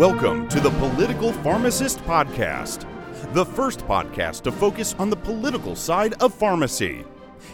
Welcome 0.00 0.48
to 0.48 0.60
the 0.60 0.70
Political 0.70 1.34
Pharmacist 1.34 1.98
Podcast, 2.04 2.86
the 3.34 3.44
first 3.44 3.80
podcast 3.80 4.40
to 4.44 4.50
focus 4.50 4.94
on 4.98 5.10
the 5.10 5.16
political 5.16 5.76
side 5.76 6.14
of 6.22 6.32
pharmacy. 6.32 7.04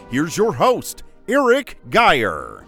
Here's 0.09 0.37
your 0.37 0.53
host, 0.53 1.03
Eric 1.27 1.77
Geyer. 1.89 2.63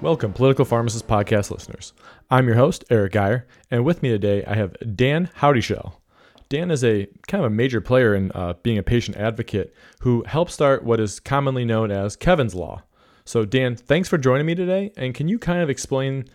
Welcome, 0.00 0.32
Political 0.32 0.66
Pharmacist 0.66 1.08
Podcast 1.08 1.50
listeners. 1.50 1.92
I'm 2.30 2.46
your 2.46 2.54
host, 2.54 2.84
Eric 2.88 3.14
Geyer, 3.14 3.48
and 3.68 3.84
with 3.84 4.00
me 4.00 4.10
today 4.10 4.44
I 4.44 4.54
have 4.54 4.76
Dan 4.94 5.28
Howdyshell. 5.34 6.00
Dan 6.48 6.70
is 6.70 6.84
a 6.84 7.08
kind 7.26 7.44
of 7.44 7.50
a 7.50 7.54
major 7.54 7.80
player 7.80 8.14
in 8.14 8.30
uh, 8.30 8.54
being 8.62 8.78
a 8.78 8.84
patient 8.84 9.16
advocate 9.16 9.74
who 10.02 10.22
helped 10.28 10.52
start 10.52 10.84
what 10.84 11.00
is 11.00 11.18
commonly 11.18 11.64
known 11.64 11.90
as 11.90 12.14
Kevin's 12.14 12.54
Law. 12.54 12.84
So, 13.24 13.44
Dan, 13.44 13.74
thanks 13.74 14.08
for 14.08 14.18
joining 14.18 14.46
me 14.46 14.54
today, 14.54 14.92
and 14.96 15.16
can 15.16 15.26
you 15.26 15.40
kind 15.40 15.62
of 15.62 15.68
explain 15.68 16.26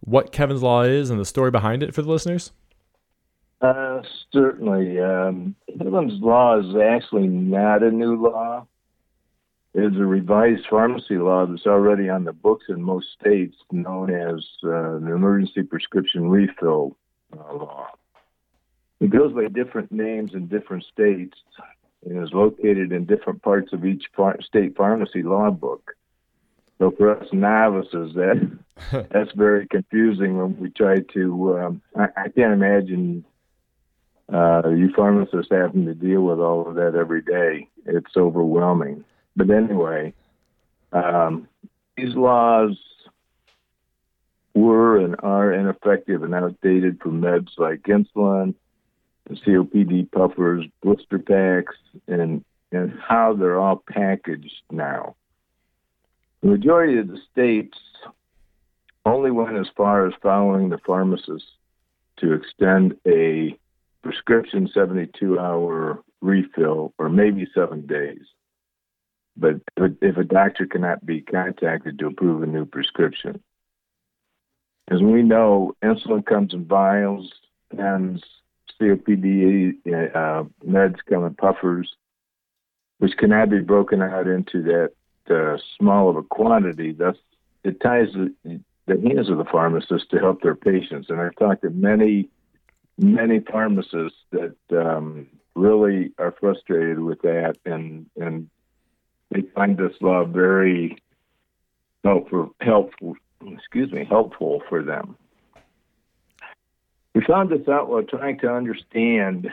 what 0.00 0.32
Kevin's 0.32 0.62
Law 0.62 0.82
is 0.82 1.10
and 1.10 1.20
the 1.20 1.24
story 1.24 1.50
behind 1.50 1.82
it 1.82 1.94
for 1.94 2.02
the 2.02 2.10
listeners? 2.10 2.52
Uh, 3.60 4.02
certainly. 4.32 4.98
Um, 5.00 5.54
Kevin's 5.78 6.20
Law 6.20 6.58
is 6.58 6.74
actually 6.76 7.28
not 7.28 7.82
a 7.82 7.90
new 7.90 8.20
law. 8.20 8.66
It's 9.72 9.96
a 9.96 10.04
revised 10.04 10.66
pharmacy 10.68 11.16
law 11.16 11.46
that's 11.46 11.66
already 11.66 12.08
on 12.08 12.24
the 12.24 12.32
books 12.32 12.66
in 12.68 12.82
most 12.82 13.06
states, 13.20 13.56
known 13.70 14.10
as 14.10 14.44
uh, 14.64 14.98
the 14.98 15.12
Emergency 15.14 15.62
Prescription 15.62 16.28
Refill 16.28 16.96
uh, 17.32 17.54
Law. 17.54 17.86
It 19.00 19.10
goes 19.10 19.32
by 19.32 19.46
different 19.48 19.92
names 19.92 20.32
in 20.34 20.48
different 20.48 20.84
states 20.92 21.38
and 22.04 22.22
is 22.22 22.32
located 22.32 22.92
in 22.92 23.04
different 23.04 23.42
parts 23.42 23.72
of 23.72 23.84
each 23.84 24.04
far- 24.16 24.40
state 24.42 24.76
pharmacy 24.76 25.22
law 25.22 25.50
book. 25.50 25.92
So 26.80 26.90
for 26.96 27.14
us 27.14 27.28
novices, 27.30 28.14
that 28.14 28.58
that's 29.12 29.32
very 29.36 29.68
confusing 29.68 30.38
when 30.38 30.58
we 30.58 30.70
try 30.70 31.00
to. 31.12 31.58
Um, 31.58 31.82
I, 31.94 32.04
I 32.16 32.28
can't 32.30 32.54
imagine 32.54 33.24
uh, 34.32 34.70
you 34.70 34.90
pharmacists 34.96 35.52
having 35.52 35.84
to 35.84 35.94
deal 35.94 36.22
with 36.22 36.40
all 36.40 36.66
of 36.66 36.76
that 36.76 36.94
every 36.98 37.20
day. 37.20 37.68
It's 37.84 38.16
overwhelming. 38.16 39.04
But 39.36 39.50
anyway, 39.50 40.14
um, 40.92 41.48
these 41.98 42.14
laws 42.14 42.78
were 44.54 45.04
and 45.04 45.16
are 45.22 45.52
ineffective 45.52 46.22
and 46.22 46.34
outdated 46.34 46.98
for 47.02 47.10
meds 47.10 47.50
like 47.58 47.82
insulin, 47.82 48.54
COPD 49.28 50.10
puffers, 50.12 50.64
blister 50.82 51.18
packs, 51.18 51.76
and 52.08 52.42
and 52.72 52.98
how 53.06 53.34
they're 53.34 53.60
all 53.60 53.82
packaged 53.86 54.62
now. 54.70 55.14
The 56.42 56.48
majority 56.48 56.98
of 56.98 57.08
the 57.08 57.18
states 57.30 57.78
only 59.04 59.30
went 59.30 59.56
as 59.56 59.68
far 59.76 60.06
as 60.06 60.14
following 60.22 60.68
the 60.68 60.78
pharmacist 60.86 61.44
to 62.18 62.32
extend 62.32 62.96
a 63.06 63.58
prescription 64.02 64.68
72 64.72 65.38
hour 65.38 66.02
refill 66.20 66.94
or 66.98 67.08
maybe 67.08 67.46
seven 67.54 67.86
days. 67.86 68.22
But 69.36 69.56
if 69.76 70.16
a 70.16 70.24
doctor 70.24 70.66
cannot 70.66 71.04
be 71.04 71.20
contacted 71.22 71.98
to 71.98 72.06
approve 72.08 72.42
a 72.42 72.46
new 72.46 72.66
prescription, 72.66 73.42
as 74.88 75.00
we 75.00 75.22
know, 75.22 75.74
insulin 75.82 76.26
comes 76.26 76.52
in 76.52 76.66
vials, 76.66 77.32
pens, 77.74 78.22
COPD 78.80 79.74
uh, 79.86 80.44
meds 80.66 80.96
come 81.08 81.24
in 81.24 81.34
puffers, 81.34 81.94
which 82.98 83.16
cannot 83.16 83.50
be 83.50 83.60
broken 83.60 84.02
out 84.02 84.26
into 84.26 84.62
that 84.62 84.92
uh, 85.28 85.56
small 85.78 86.08
of 86.08 86.16
a 86.16 86.22
quantity. 86.22 86.92
Thus, 86.92 87.16
it 87.64 87.80
ties 87.80 88.08
the, 88.12 88.60
the 88.86 89.00
hands 89.08 89.28
of 89.28 89.38
the 89.38 89.44
pharmacist 89.44 90.10
to 90.10 90.18
help 90.18 90.42
their 90.42 90.54
patients. 90.54 91.10
And 91.10 91.20
I've 91.20 91.36
talked 91.36 91.62
to 91.62 91.70
many, 91.70 92.28
many 92.98 93.40
pharmacists 93.40 94.18
that 94.30 94.56
um, 94.70 95.26
really 95.54 96.12
are 96.18 96.34
frustrated 96.38 97.00
with 97.00 97.22
that, 97.22 97.56
and 97.64 98.06
and 98.16 98.48
they 99.30 99.42
find 99.54 99.76
this 99.76 99.92
law 100.00 100.24
very 100.24 100.98
helpful, 102.04 102.54
helpful. 102.60 103.14
Excuse 103.46 103.90
me, 103.90 104.04
helpful 104.04 104.62
for 104.68 104.82
them. 104.82 105.16
We 107.14 107.24
found 107.24 107.50
this 107.50 107.66
out 107.68 107.88
while 107.88 108.02
trying 108.02 108.38
to 108.40 108.52
understand 108.52 109.50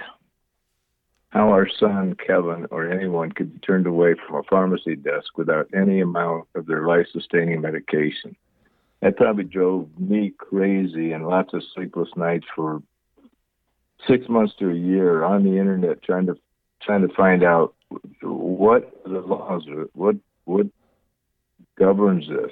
how 1.29 1.49
our 1.49 1.67
son 1.79 2.15
Kevin 2.25 2.67
or 2.71 2.89
anyone 2.89 3.31
could 3.31 3.53
be 3.53 3.59
turned 3.59 3.87
away 3.87 4.15
from 4.15 4.37
a 4.37 4.43
pharmacy 4.43 4.95
desk 4.95 5.37
without 5.37 5.67
any 5.75 5.99
amount 5.99 6.47
of 6.55 6.65
their 6.65 6.87
life 6.87 7.07
sustaining 7.11 7.61
medication. 7.61 8.35
That 9.01 9.17
probably 9.17 9.43
drove 9.43 9.87
me 9.99 10.33
crazy 10.37 11.11
and 11.11 11.27
lots 11.27 11.53
of 11.53 11.61
sleepless 11.75 12.09
nights 12.15 12.47
for 12.55 12.81
six 14.07 14.27
months 14.29 14.53
to 14.59 14.69
a 14.69 14.75
year 14.75 15.23
on 15.23 15.43
the 15.43 15.57
internet 15.57 16.01
trying 16.01 16.27
to 16.27 16.37
trying 16.81 17.07
to 17.07 17.13
find 17.13 17.43
out 17.43 17.75
what 18.21 18.91
the 19.05 19.19
laws 19.19 19.67
are, 19.67 19.87
what 19.93 20.15
what 20.45 20.67
governs 21.77 22.27
this. 22.27 22.51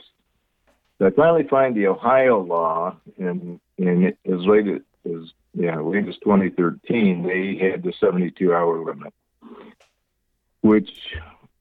So 0.98 1.08
I 1.08 1.10
finally 1.12 1.48
find 1.48 1.76
the 1.76 1.88
Ohio 1.88 2.42
law 2.42 2.96
in 3.18 3.60
in 3.78 4.14
as 4.26 4.46
late 4.46 4.68
as 5.06 5.32
yeah, 5.54 5.78
it's 5.80 6.18
2013, 6.20 7.24
they 7.24 7.56
had 7.58 7.84
the 7.84 7.94
72 8.00 8.54
hour 8.54 8.84
limit, 8.84 9.14
which 10.62 10.92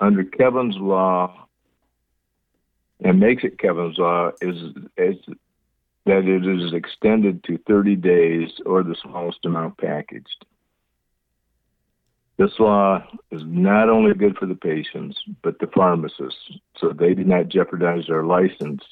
under 0.00 0.24
Kevin's 0.24 0.76
law 0.76 1.46
and 3.02 3.20
makes 3.20 3.44
it 3.44 3.58
Kevin's 3.58 3.98
law 3.98 4.30
is, 4.40 4.56
is 4.96 5.16
that 6.06 6.24
it 6.26 6.46
is 6.46 6.72
extended 6.72 7.44
to 7.44 7.58
30 7.66 7.96
days 7.96 8.50
or 8.66 8.82
the 8.82 8.96
smallest 9.02 9.44
amount 9.44 9.78
packaged. 9.78 10.44
This 12.36 12.58
law 12.58 13.04
is 13.30 13.42
not 13.44 13.88
only 13.88 14.12
good 14.14 14.36
for 14.36 14.46
the 14.46 14.56
patients, 14.56 15.18
but 15.42 15.60
the 15.60 15.68
pharmacists, 15.68 16.50
so 16.76 16.90
they 16.90 17.14
do 17.14 17.22
not 17.22 17.48
jeopardize 17.48 18.06
their 18.08 18.24
license 18.24 18.82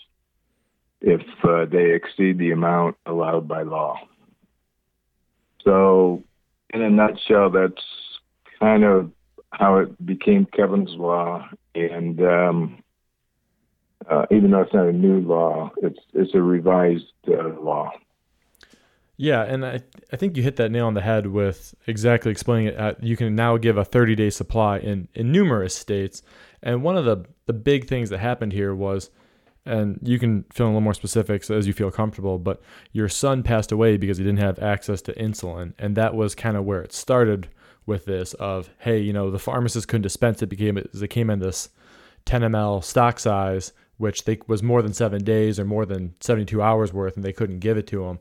if 1.00 1.22
uh, 1.42 1.64
they 1.64 1.92
exceed 1.92 2.38
the 2.38 2.52
amount 2.52 2.96
allowed 3.04 3.48
by 3.48 3.62
law. 3.62 3.98
So, 5.64 6.22
in 6.72 6.82
a 6.82 6.90
nutshell, 6.90 7.50
that's 7.50 7.82
kind 8.58 8.84
of 8.84 9.10
how 9.50 9.78
it 9.78 10.04
became 10.04 10.46
Kevin's 10.46 10.90
law. 10.90 11.48
And 11.74 12.20
um, 12.20 12.82
uh, 14.10 14.26
even 14.30 14.50
though 14.50 14.62
it's 14.62 14.74
not 14.74 14.86
a 14.86 14.92
new 14.92 15.20
law, 15.20 15.70
it's 15.82 15.98
it's 16.14 16.34
a 16.34 16.42
revised 16.42 17.12
uh, 17.28 17.60
law. 17.60 17.92
Yeah, 19.16 19.42
and 19.42 19.64
I 19.64 19.80
I 20.12 20.16
think 20.16 20.36
you 20.36 20.42
hit 20.42 20.56
that 20.56 20.70
nail 20.70 20.86
on 20.86 20.94
the 20.94 21.00
head 21.00 21.26
with 21.28 21.74
exactly 21.86 22.30
explaining 22.30 22.68
it. 22.68 22.74
At, 22.74 23.02
you 23.02 23.16
can 23.16 23.34
now 23.34 23.56
give 23.56 23.76
a 23.76 23.84
30 23.84 24.14
day 24.14 24.30
supply 24.30 24.78
in 24.78 25.08
in 25.14 25.30
numerous 25.30 25.74
states, 25.74 26.22
and 26.62 26.82
one 26.82 26.96
of 26.96 27.04
the 27.04 27.24
the 27.46 27.52
big 27.52 27.86
things 27.86 28.10
that 28.10 28.18
happened 28.18 28.52
here 28.52 28.74
was 28.74 29.10
and 29.64 29.98
you 30.02 30.18
can 30.18 30.44
fill 30.52 30.66
in 30.66 30.72
a 30.72 30.74
little 30.74 30.80
more 30.82 30.94
specifics 30.94 31.50
as 31.50 31.66
you 31.66 31.72
feel 31.72 31.90
comfortable, 31.90 32.38
but 32.38 32.60
your 32.92 33.08
son 33.08 33.42
passed 33.42 33.70
away 33.70 33.96
because 33.96 34.18
he 34.18 34.24
didn't 34.24 34.40
have 34.40 34.58
access 34.58 35.00
to 35.02 35.14
insulin. 35.14 35.72
And 35.78 35.96
that 35.96 36.14
was 36.14 36.34
kind 36.34 36.56
of 36.56 36.64
where 36.64 36.82
it 36.82 36.92
started 36.92 37.48
with 37.86 38.04
this 38.04 38.34
of, 38.34 38.70
hey, 38.78 38.98
you 38.98 39.12
know, 39.12 39.30
the 39.30 39.38
pharmacist 39.38 39.88
couldn't 39.88 40.02
dispense 40.02 40.42
it 40.42 40.48
became 40.48 40.76
it 40.76 41.10
came 41.10 41.30
in 41.30 41.38
this 41.38 41.68
10 42.24 42.42
ml 42.42 42.82
stock 42.82 43.18
size, 43.18 43.72
which 43.98 44.24
they, 44.24 44.38
was 44.46 44.62
more 44.62 44.82
than 44.82 44.92
seven 44.92 45.22
days 45.22 45.58
or 45.58 45.64
more 45.64 45.86
than 45.86 46.14
72 46.20 46.60
hours 46.60 46.92
worth, 46.92 47.16
and 47.16 47.24
they 47.24 47.32
couldn't 47.32 47.60
give 47.60 47.76
it 47.76 47.86
to 47.88 48.04
him. 48.04 48.18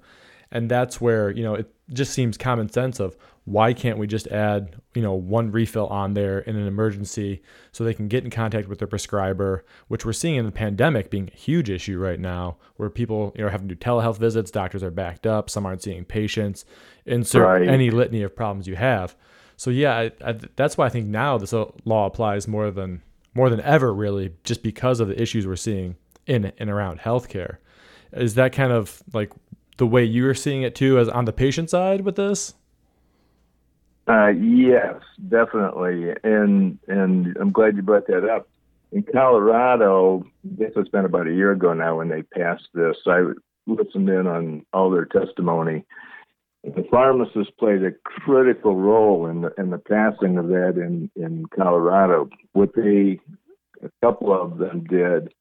And 0.51 0.69
that's 0.69 0.99
where, 0.99 1.31
you 1.31 1.43
know, 1.43 1.55
it 1.55 1.73
just 1.91 2.13
seems 2.13 2.37
common 2.37 2.69
sense 2.69 2.99
of 2.99 3.15
why 3.45 3.73
can't 3.73 3.97
we 3.97 4.05
just 4.05 4.27
add 4.27 4.75
you 4.93 5.01
know 5.01 5.13
one 5.13 5.51
refill 5.51 5.87
on 5.87 6.13
there 6.13 6.39
in 6.39 6.55
an 6.55 6.67
emergency 6.67 7.41
so 7.71 7.83
they 7.83 7.93
can 7.93 8.07
get 8.07 8.23
in 8.23 8.29
contact 8.29 8.67
with 8.67 8.79
their 8.79 8.87
prescriber 8.87 9.65
which 9.87 10.05
we're 10.05 10.13
seeing 10.13 10.35
in 10.35 10.45
the 10.45 10.51
pandemic 10.51 11.09
being 11.09 11.29
a 11.33 11.37
huge 11.37 11.69
issue 11.69 11.97
right 11.97 12.19
now 12.19 12.55
where 12.77 12.89
people 12.89 13.33
you 13.35 13.43
know 13.43 13.49
having 13.49 13.67
to 13.67 13.75
do 13.75 13.79
telehealth 13.79 14.17
visits 14.17 14.51
doctors 14.51 14.83
are 14.83 14.91
backed 14.91 15.25
up 15.25 15.49
some 15.49 15.65
aren't 15.65 15.81
seeing 15.81 16.05
patients 16.05 16.65
insert 17.05 17.61
right. 17.61 17.67
any 17.67 17.89
litany 17.89 18.21
of 18.21 18.35
problems 18.35 18.67
you 18.67 18.75
have. 18.75 19.15
So 19.57 19.69
yeah 19.69 19.97
I, 19.97 20.11
I, 20.23 20.33
that's 20.55 20.77
why 20.77 20.85
i 20.85 20.89
think 20.89 21.07
now 21.07 21.37
this 21.37 21.53
law 21.53 22.05
applies 22.05 22.47
more 22.47 22.69
than 22.71 23.01
more 23.33 23.49
than 23.49 23.61
ever 23.61 23.93
really 23.93 24.33
just 24.43 24.61
because 24.61 24.99
of 24.99 25.07
the 25.07 25.19
issues 25.21 25.47
we're 25.47 25.55
seeing 25.55 25.95
in 26.27 26.51
and 26.57 26.69
around 26.69 26.99
healthcare. 26.99 27.57
Is 28.11 28.35
that 28.35 28.51
kind 28.51 28.71
of 28.71 29.01
like 29.13 29.31
the 29.77 29.87
way 29.87 30.03
you're 30.03 30.33
seeing 30.33 30.63
it 30.63 30.75
too 30.75 30.99
as 30.99 31.07
on 31.07 31.25
the 31.25 31.33
patient 31.33 31.69
side 31.69 32.01
with 32.01 32.15
this 32.15 32.53
uh, 34.11 34.27
yes, 34.27 34.95
definitely, 35.29 36.09
and 36.23 36.77
and 36.87 37.37
I'm 37.39 37.51
glad 37.51 37.77
you 37.77 37.81
brought 37.81 38.07
that 38.07 38.27
up. 38.29 38.49
In 38.91 39.03
Colorado, 39.03 40.25
I 40.43 40.59
guess 40.59 40.71
it's 40.75 40.89
been 40.89 41.05
about 41.05 41.27
a 41.27 41.33
year 41.33 41.53
ago 41.53 41.73
now 41.73 41.97
when 41.97 42.09
they 42.09 42.23
passed 42.23 42.67
this. 42.73 42.97
I 43.07 43.21
listened 43.67 44.09
in 44.09 44.27
on 44.27 44.65
all 44.73 44.89
their 44.89 45.05
testimony. 45.05 45.85
The 46.65 46.85
pharmacists 46.91 47.53
played 47.57 47.83
a 47.83 47.91
critical 48.03 48.75
role 48.75 49.27
in 49.27 49.41
the 49.41 49.53
in 49.57 49.69
the 49.69 49.77
passing 49.77 50.37
of 50.37 50.47
that 50.49 50.73
in 50.75 51.09
in 51.15 51.45
Colorado. 51.55 52.29
What 52.51 52.75
they, 52.75 53.19
a 53.81 53.89
couple 54.03 54.33
of 54.33 54.57
them 54.57 54.83
did, 54.89 55.33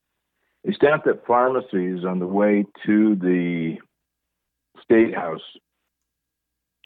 they 0.65 0.73
stopped 0.75 1.09
at 1.09 1.27
pharmacies 1.27 2.05
on 2.05 2.21
the 2.21 2.27
way 2.27 2.67
to 2.87 3.17
the 3.17 3.79
state 4.85 5.15
house 5.15 5.41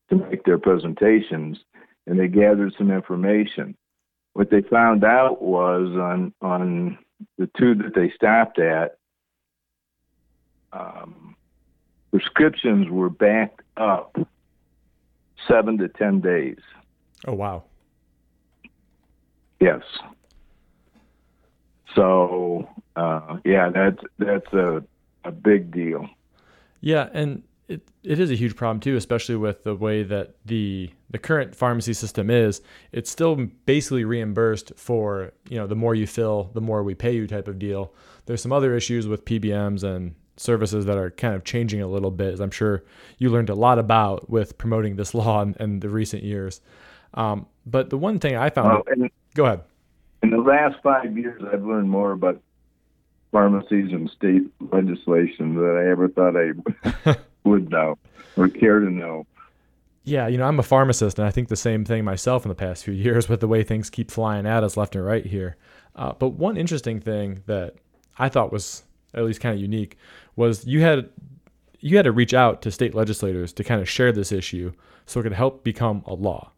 to 0.09 0.17
make 0.17 0.45
their 0.45 0.59
presentations, 0.59 1.59
and 2.07 2.19
they 2.19 2.29
gathered 2.29 2.75
some 2.77 2.91
information. 2.91 3.77
What 4.35 4.51
they 4.51 4.63
found 4.63 5.05
out 5.05 5.43
was 5.43 5.89
on 5.91 6.35
on 6.41 6.99
the 7.39 7.49
two 7.59 7.75
that 7.77 7.95
they 7.95 8.11
stopped 8.11 8.59
at, 8.59 8.99
um, 10.73 11.37
prescriptions 12.11 12.89
were 12.91 13.11
backed 13.11 13.63
up 13.77 14.17
seven 15.47 15.79
to 15.79 15.89
ten 15.89 16.21
days. 16.21 16.59
Oh 17.27 17.35
wow! 17.35 17.65
Yes. 19.61 19.83
So 21.95 22.69
uh, 22.97 23.39
yeah, 23.45 23.71
that's 23.71 24.03
that's 24.19 24.53
a 24.53 24.83
a 25.25 25.31
big 25.31 25.71
deal. 25.71 26.09
Yeah, 26.81 27.09
and 27.13 27.43
it, 27.69 27.89
it 28.03 28.21
is 28.21 28.31
a 28.31 28.35
huge 28.35 28.57
problem 28.57 28.81
too, 28.81 28.97
especially 28.97 29.37
with 29.37 29.65
the 29.65 29.75
way 29.75 30.03
that 30.03 30.35
the 30.45 30.91
the 31.11 31.19
current 31.19 31.55
pharmacy 31.55 31.93
system 31.93 32.29
is. 32.31 32.61
It's 32.93 33.11
still 33.11 33.37
basically 33.67 34.05
reimbursed 34.05 34.73
for 34.77 35.33
you 35.49 35.59
know 35.59 35.67
the 35.67 35.77
more 35.77 35.95
you 35.95 36.07
fill, 36.07 36.51
the 36.55 36.61
more 36.61 36.83
we 36.83 36.95
pay 36.95 37.15
you 37.15 37.27
type 37.27 37.49
of 37.49 37.59
deal. 37.59 37.93
There's 38.27 38.43
some 38.43 38.53
other 38.53 38.75
issues 38.77 39.07
with 39.07 39.25
PBMs 39.25 39.83
and 39.83 40.15
services 40.37 40.85
that 40.87 40.99
are 40.99 41.11
kind 41.11 41.35
of 41.35 41.45
changing 41.45 41.81
a 41.81 41.87
little 41.87 42.11
bit, 42.11 42.35
as 42.35 42.41
I'm 42.41 42.51
sure 42.51 42.85
you 43.19 43.31
learned 43.31 43.51
a 43.51 43.55
lot 43.55 43.79
about 43.79 44.29
with 44.29 44.59
promoting 44.59 44.97
this 44.97 45.15
law 45.21 45.43
in, 45.43 45.55
in 45.61 45.81
the 45.81 45.89
recent 45.89 46.23
years. 46.23 46.61
Um, 47.15 47.47
but 47.65 47.91
the 47.91 47.97
one 47.99 48.19
thing 48.19 48.37
I 48.37 48.51
found, 48.51 48.69
Well, 48.69 48.83
in, 48.93 49.11
go 49.35 49.45
ahead. 49.47 49.61
in 50.23 50.31
the 50.31 50.39
last 50.39 50.77
five 50.83 51.17
years, 51.17 51.41
I've 51.53 51.65
learned 51.65 51.89
more 51.89 52.11
about 52.13 52.43
pharmacies 53.31 53.93
and 53.93 54.11
state 54.11 54.43
legislation 54.73 55.55
than 55.55 55.77
I 55.77 55.91
ever 55.91 56.09
thought 56.09 56.35
I 56.37 57.17
would 57.45 57.71
know 57.71 57.99
or 58.37 58.49
care 58.49 58.81
to 58.81 58.91
know. 58.91 59.27
Yeah, 60.03 60.27
you 60.27 60.37
know, 60.37 60.45
I'm 60.45 60.59
a 60.59 60.65
pharmacist, 60.65 61.19
and 61.19 61.27
I 61.27 61.31
think 61.31 61.49
the 61.49 61.57
same 61.57 61.85
thing 61.85 62.05
myself 62.05 62.45
in 62.45 62.51
the 62.51 62.55
past 62.55 62.85
few 62.85 62.95
years 63.07 63.29
with 63.29 63.41
the 63.41 63.49
way 63.49 63.63
things 63.63 63.91
keep 63.91 64.11
flying 64.11 64.47
at 64.47 64.65
us 64.65 64.77
left 64.77 64.97
and 64.97 65.05
right 65.05 65.25
here. 65.25 65.57
Uh, 65.97 66.13
but 66.13 66.31
one 66.31 66.57
interesting 66.57 67.01
thing 67.01 67.43
that 67.47 67.77
I 68.19 68.29
thought 68.29 68.53
was 68.53 68.83
at 69.15 69.25
least 69.25 69.41
kind 69.41 69.55
of 69.55 69.61
unique 69.61 69.97
was 70.37 70.67
you 70.67 70.81
had 70.81 71.09
you 71.79 71.97
had 71.97 72.05
to 72.05 72.13
reach 72.13 72.33
out 72.33 72.63
to 72.63 72.71
state 72.71 72.95
legislators 72.95 73.53
to 73.53 73.63
kind 73.63 73.81
of 73.81 73.89
share 73.89 74.11
this 74.11 74.33
issue 74.33 74.73
so 75.05 75.21
it 75.21 75.25
could 75.25 75.33
help 75.33 75.63
become 75.63 76.03
a 76.07 76.15
law. 76.15 76.51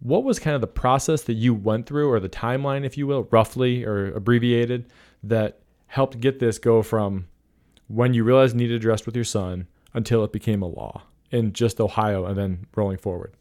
What 0.00 0.24
was 0.24 0.40
kind 0.40 0.54
of 0.54 0.60
the 0.60 0.66
process 0.66 1.22
that 1.22 1.34
you 1.34 1.54
went 1.54 1.86
through, 1.86 2.10
or 2.10 2.18
the 2.18 2.28
timeline, 2.28 2.84
if 2.84 2.98
you 2.98 3.06
will, 3.06 3.28
roughly 3.30 3.84
or 3.84 4.12
abbreviated, 4.12 4.86
that 5.22 5.60
helped 5.86 6.20
get 6.20 6.38
this 6.38 6.58
go 6.58 6.82
from 6.82 7.28
when 7.86 8.14
you 8.14 8.24
realized 8.24 8.54
you 8.54 8.58
needed 8.58 8.76
addressed 8.76 9.06
with 9.06 9.16
your 9.16 9.24
son 9.24 9.66
until 9.94 10.24
it 10.24 10.32
became 10.32 10.62
a 10.62 10.66
law 10.66 11.02
in 11.30 11.52
just 11.52 11.80
Ohio 11.80 12.24
and 12.26 12.36
then 12.36 12.66
rolling 12.74 12.98
forward? 12.98 13.34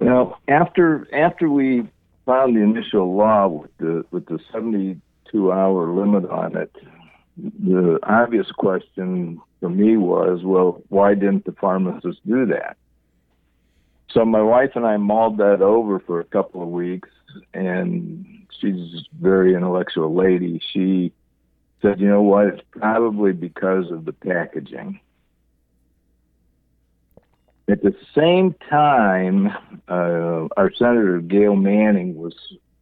Now, 0.00 0.38
after 0.48 1.06
after 1.14 1.48
we 1.48 1.88
found 2.26 2.56
the 2.56 2.60
initial 2.60 3.16
law 3.16 3.48
with 3.48 3.76
the 3.78 4.04
with 4.10 4.26
the 4.26 4.38
72 4.52 5.52
hour 5.52 5.92
limit 5.92 6.28
on 6.30 6.56
it, 6.56 6.74
the 7.36 7.98
obvious 8.02 8.50
question 8.52 9.40
for 9.60 9.68
me 9.68 9.96
was, 9.96 10.40
well, 10.44 10.82
why 10.88 11.14
didn't 11.14 11.44
the 11.44 11.52
pharmacist 11.52 12.18
do 12.26 12.46
that? 12.46 12.76
So 14.10 14.24
my 14.24 14.42
wife 14.42 14.70
and 14.74 14.86
I 14.86 14.96
mulled 14.96 15.38
that 15.38 15.60
over 15.60 15.98
for 16.00 16.20
a 16.20 16.24
couple 16.24 16.62
of 16.62 16.68
weeks, 16.68 17.08
and 17.52 18.24
she's 18.60 18.74
a 18.74 19.22
very 19.22 19.54
intellectual 19.54 20.14
lady. 20.14 20.60
She 20.72 21.12
said, 21.86 22.00
you 22.00 22.08
know 22.08 22.22
what? 22.22 22.46
It's 22.46 22.62
probably 22.70 23.32
because 23.32 23.90
of 23.90 24.04
the 24.04 24.12
packaging. 24.12 25.00
At 27.68 27.82
the 27.82 27.94
same 28.14 28.54
time, 28.70 29.48
uh, 29.88 30.48
our 30.56 30.70
Senator 30.76 31.20
Gayle 31.20 31.56
Manning 31.56 32.16
was 32.16 32.34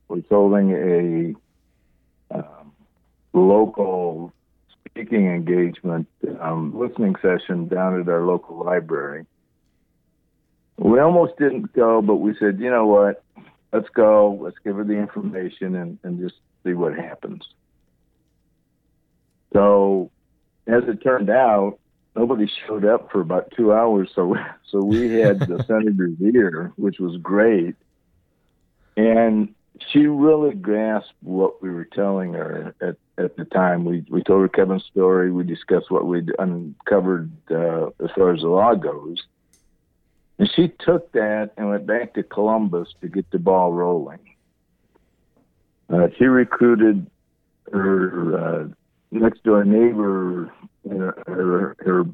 was 0.08 0.22
holding 0.28 1.36
a 2.30 2.34
um, 2.34 2.72
local 3.32 4.32
speaking 4.74 5.26
engagement 5.26 6.06
um, 6.40 6.78
listening 6.78 7.16
session 7.22 7.66
down 7.68 8.00
at 8.00 8.08
our 8.08 8.26
local 8.26 8.62
library. 8.62 9.26
We 10.76 11.00
almost 11.00 11.38
didn't 11.38 11.72
go, 11.72 12.02
but 12.02 12.16
we 12.16 12.34
said, 12.38 12.58
you 12.60 12.70
know 12.70 12.86
what? 12.86 13.24
Let's 13.72 13.88
go. 13.94 14.38
Let's 14.40 14.56
give 14.62 14.76
her 14.76 14.84
the 14.84 14.94
information 14.98 15.76
and, 15.76 15.98
and 16.02 16.20
just 16.20 16.36
see 16.64 16.74
what 16.74 16.94
happens. 16.94 17.42
So, 19.54 20.10
as 20.66 20.82
it 20.88 21.02
turned 21.02 21.30
out, 21.30 21.78
nobody 22.16 22.50
showed 22.66 22.84
up 22.84 23.10
for 23.10 23.20
about 23.20 23.52
two 23.56 23.72
hours. 23.72 24.10
So, 24.14 24.36
so 24.70 24.84
we 24.84 25.12
had 25.12 25.40
the 25.40 25.62
senator's 25.66 26.20
ear, 26.20 26.72
which 26.76 26.98
was 26.98 27.16
great, 27.18 27.76
and 28.96 29.54
she 29.88 30.06
really 30.06 30.54
grasped 30.54 31.14
what 31.20 31.62
we 31.62 31.70
were 31.70 31.84
telling 31.84 32.34
her 32.34 32.74
at, 32.80 32.96
at 33.16 33.36
the 33.36 33.44
time. 33.44 33.84
We 33.84 34.04
we 34.08 34.22
told 34.22 34.42
her 34.42 34.48
Kevin's 34.48 34.84
story. 34.84 35.30
We 35.30 35.44
discussed 35.44 35.90
what 35.90 36.06
we'd 36.06 36.32
uncovered 36.38 37.30
uh, 37.50 37.86
as 38.02 38.10
far 38.16 38.34
as 38.34 38.40
the 38.40 38.48
law 38.48 38.74
goes, 38.74 39.22
and 40.38 40.50
she 40.54 40.72
took 40.80 41.12
that 41.12 41.52
and 41.56 41.68
went 41.68 41.86
back 41.86 42.14
to 42.14 42.22
Columbus 42.22 42.88
to 43.00 43.08
get 43.08 43.30
the 43.30 43.38
ball 43.38 43.72
rolling. 43.72 44.20
Uh, 45.88 46.08
she 46.18 46.24
recruited 46.24 47.08
her 47.70 48.38
uh, 48.38 48.68
next 49.14 49.43
door 49.44 49.64
neighbor, 49.64 50.52
her, 50.88 51.76
her, 51.78 52.06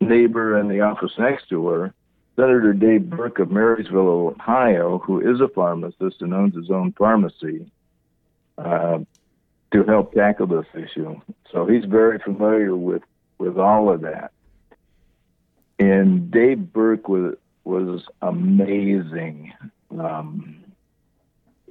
neighbor 0.00 0.58
in 0.58 0.68
the 0.68 0.80
office 0.80 1.12
next 1.18 1.48
to 1.48 1.66
her, 1.68 1.94
Senator 2.36 2.72
Dave 2.72 3.08
Burke 3.08 3.38
of 3.38 3.50
Marysville, 3.50 4.34
Ohio, 4.36 4.98
who 4.98 5.20
is 5.20 5.40
a 5.40 5.48
pharmacist 5.48 6.20
and 6.20 6.34
owns 6.34 6.54
his 6.54 6.70
own 6.70 6.92
pharmacy, 6.92 7.70
uh, 8.58 8.98
to 9.72 9.84
help 9.84 10.12
tackle 10.12 10.46
this 10.46 10.66
issue. 10.74 11.20
So 11.50 11.66
he's 11.66 11.84
very 11.84 12.18
familiar 12.18 12.76
with, 12.76 13.02
with 13.38 13.58
all 13.58 13.90
of 13.92 14.02
that. 14.02 14.32
And 15.78 16.30
Dave 16.30 16.72
Burke 16.72 17.08
was 17.08 17.36
was 17.64 18.02
amazing. 18.20 19.52
Um, 19.98 20.63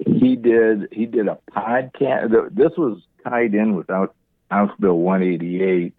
he 0.06 0.36
did 0.36 0.88
he 0.92 1.06
did 1.06 1.28
a 1.28 1.38
podcast. 1.50 2.54
This 2.54 2.72
was 2.76 3.00
tied 3.24 3.54
in 3.54 3.74
with 3.74 3.88
House 3.88 4.72
Bill 4.78 4.98
188, 4.98 5.94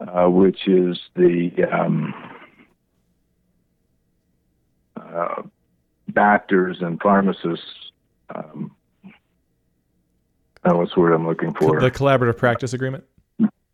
uh, 0.00 0.28
which 0.28 0.66
is 0.66 0.98
the 1.14 1.50
um, 1.72 2.14
uh, 4.96 5.42
doctors 6.12 6.78
and 6.80 7.00
pharmacists. 7.00 7.64
Um, 8.34 8.74
what's 10.62 10.94
the 10.94 11.00
word 11.00 11.12
I'm 11.12 11.26
looking 11.26 11.54
for? 11.54 11.80
The 11.80 11.90
collaborative 11.90 12.36
practice 12.36 12.72
agreement. 12.72 13.04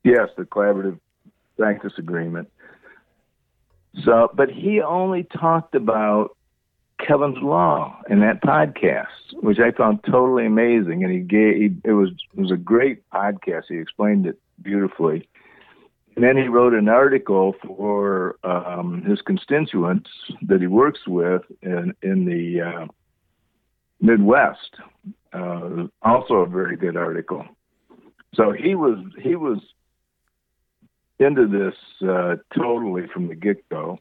Yes, 0.04 0.28
the 0.36 0.44
collaborative 0.44 1.00
practice 1.56 1.92
agreement. 1.98 2.50
So, 4.04 4.30
but 4.34 4.50
he 4.50 4.82
only 4.82 5.24
talked 5.24 5.74
about 5.74 6.35
Kevin's 6.98 7.38
Law 7.42 8.00
in 8.08 8.20
that 8.20 8.42
podcast, 8.42 9.06
which 9.34 9.58
I 9.58 9.70
found 9.70 10.02
totally 10.04 10.46
amazing. 10.46 11.04
And 11.04 11.12
he 11.12 11.20
gave 11.20 11.76
it 11.84 11.92
was 11.92 12.10
it 12.34 12.40
was 12.40 12.50
a 12.50 12.56
great 12.56 13.08
podcast. 13.10 13.64
He 13.68 13.78
explained 13.78 14.26
it 14.26 14.38
beautifully. 14.62 15.28
And 16.14 16.24
then 16.24 16.36
he 16.36 16.48
wrote 16.48 16.72
an 16.72 16.88
article 16.88 17.54
for 17.62 18.36
um, 18.42 19.02
his 19.02 19.20
constituents 19.20 20.10
that 20.42 20.60
he 20.60 20.66
works 20.66 21.00
with 21.06 21.42
in 21.62 21.92
in 22.02 22.24
the 22.24 22.62
uh, 22.62 22.86
Midwest. 24.00 24.76
Uh, 25.32 25.88
also 26.02 26.34
a 26.36 26.46
very 26.46 26.76
good 26.76 26.96
article. 26.96 27.44
So 28.34 28.52
he 28.52 28.74
was 28.74 28.98
he 29.22 29.36
was 29.36 29.58
into 31.18 31.46
this 31.46 31.74
uh, 32.08 32.36
totally 32.54 33.06
from 33.12 33.28
the 33.28 33.34
get 33.34 33.68
go. 33.68 33.98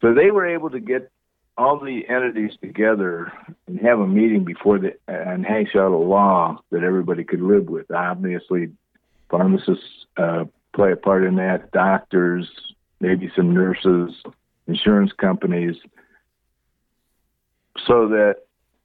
So 0.00 0.14
they 0.14 0.30
were 0.30 0.46
able 0.46 0.70
to 0.70 0.80
get 0.80 1.11
all 1.58 1.78
the 1.78 2.08
entities 2.08 2.52
together 2.60 3.32
and 3.66 3.80
have 3.80 4.00
a 4.00 4.06
meeting 4.06 4.44
before 4.44 4.78
the 4.78 4.96
and 5.06 5.44
hash 5.44 5.74
out 5.76 5.92
a 5.92 5.96
law 5.96 6.58
that 6.70 6.82
everybody 6.82 7.24
could 7.24 7.42
live 7.42 7.66
with. 7.66 7.90
Obviously, 7.90 8.70
pharmacists 9.30 10.06
uh, 10.16 10.44
play 10.74 10.92
a 10.92 10.96
part 10.96 11.24
in 11.24 11.36
that, 11.36 11.70
doctors, 11.72 12.48
maybe 13.00 13.30
some 13.36 13.52
nurses, 13.52 14.14
insurance 14.66 15.12
companies, 15.12 15.76
so 17.86 18.08
that. 18.08 18.36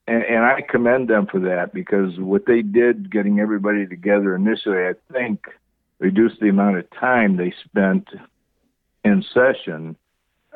And, 0.09 0.23
and 0.23 0.45
I 0.45 0.61
commend 0.61 1.09
them 1.09 1.27
for 1.29 1.41
that 1.41 1.73
because 1.73 2.17
what 2.17 2.45
they 2.45 2.61
did, 2.61 3.11
getting 3.11 3.41
everybody 3.41 3.85
together 3.85 4.37
initially, 4.37 4.77
I 4.77 4.93
think 5.11 5.41
reduced 5.99 6.39
the 6.39 6.47
amount 6.47 6.77
of 6.77 6.89
time 6.91 7.35
they 7.35 7.53
spent 7.65 8.07
in 9.03 9.21
session 9.33 9.97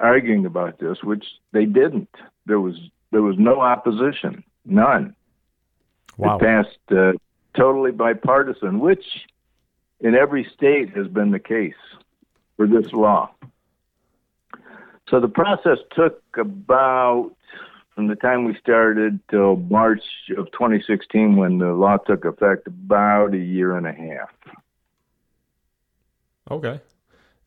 arguing 0.02 0.46
about 0.46 0.80
this, 0.80 1.04
which 1.04 1.26
they 1.52 1.66
didn't. 1.66 2.10
There 2.46 2.60
was 2.60 2.76
there 3.12 3.22
was 3.22 3.36
no 3.38 3.62
opposition, 3.62 4.44
none. 4.66 5.16
Wow. 6.18 6.38
It 6.38 6.42
passed 6.42 6.92
uh, 6.92 7.14
totally 7.56 7.92
bipartisan, 7.92 8.80
which 8.80 9.06
in 10.00 10.16
every 10.16 10.50
state 10.56 10.96
has 10.96 11.08
been 11.08 11.32
the 11.32 11.40
case. 11.40 11.74
for 12.58 12.68
this 12.68 12.92
law. 12.94 13.32
So 15.10 15.20
the 15.20 15.28
process 15.28 15.80
took 15.96 16.22
about 16.38 17.32
from 17.96 18.08
the 18.08 18.16
time 18.16 18.46
we 18.46 18.56
started 18.58 19.20
till 19.30 19.56
March 19.56 20.04
of 20.38 20.46
2016 20.52 21.36
when 21.36 21.58
the 21.58 21.74
law 21.74 21.98
took 21.98 22.24
effect 22.24 22.68
about 22.68 23.34
a 23.34 23.38
year 23.38 23.76
and 23.76 23.88
a 23.88 23.92
half. 23.92 24.30
Okay. 26.50 26.80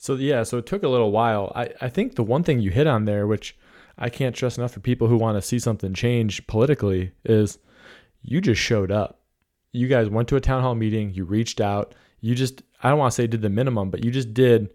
So 0.04 0.16
yeah, 0.16 0.42
so 0.42 0.58
it 0.58 0.66
took 0.66 0.82
a 0.82 0.88
little 0.88 1.12
while. 1.12 1.50
I, 1.54 1.70
I 1.80 1.88
think 1.88 2.16
the 2.16 2.22
one 2.22 2.44
thing 2.44 2.60
you 2.60 2.70
hit 2.70 2.86
on 2.86 3.06
there, 3.06 3.26
which 3.26 3.56
I 3.96 4.10
can't 4.10 4.36
stress 4.36 4.58
enough 4.58 4.72
for 4.72 4.80
people 4.80 5.08
who 5.08 5.16
want 5.16 5.38
to 5.38 5.40
see 5.40 5.58
something 5.58 5.94
change 5.94 6.46
politically, 6.46 7.12
is 7.24 7.58
you 8.20 8.42
just 8.42 8.60
showed 8.60 8.90
up. 8.90 9.22
You 9.72 9.88
guys 9.88 10.10
went 10.10 10.28
to 10.28 10.36
a 10.36 10.42
town 10.42 10.60
hall 10.60 10.74
meeting, 10.74 11.14
you 11.14 11.24
reached 11.24 11.58
out, 11.58 11.94
you 12.20 12.34
just 12.34 12.62
I 12.82 12.90
don't 12.90 12.98
want 12.98 13.12
to 13.12 13.14
say 13.14 13.26
did 13.26 13.40
the 13.40 13.48
minimum, 13.48 13.90
but 13.90 14.04
you 14.04 14.10
just 14.10 14.34
did 14.34 14.74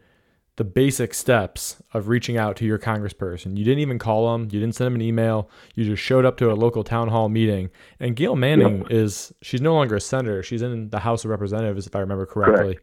the 0.55 0.63
basic 0.63 1.13
steps 1.13 1.79
of 1.93 2.07
reaching 2.07 2.37
out 2.37 2.55
to 2.55 2.65
your 2.65 2.79
congressperson. 2.79 3.55
You 3.55 3.63
didn't 3.63 3.81
even 3.81 3.99
call 3.99 4.31
them, 4.31 4.45
you 4.45 4.59
didn't 4.59 4.73
send 4.73 4.87
them 4.87 4.95
an 4.95 5.03
email, 5.03 5.51
you 5.75 5.85
just 5.85 6.01
showed 6.01 6.25
up 6.25 6.37
to 6.37 6.51
a 6.51 6.55
local 6.55 6.83
town 6.83 7.07
hall 7.07 7.29
meeting. 7.29 7.69
And 7.99 8.15
Gayle 8.15 8.35
Manning 8.35 8.83
is 8.89 9.31
she's 9.43 9.61
no 9.61 9.75
longer 9.75 9.97
a 9.97 10.01
senator, 10.01 10.41
she's 10.41 10.63
in 10.63 10.89
the 10.89 11.01
House 11.01 11.23
of 11.23 11.29
Representatives 11.29 11.85
if 11.85 11.95
I 11.95 11.99
remember 11.99 12.25
correctly. 12.25 12.79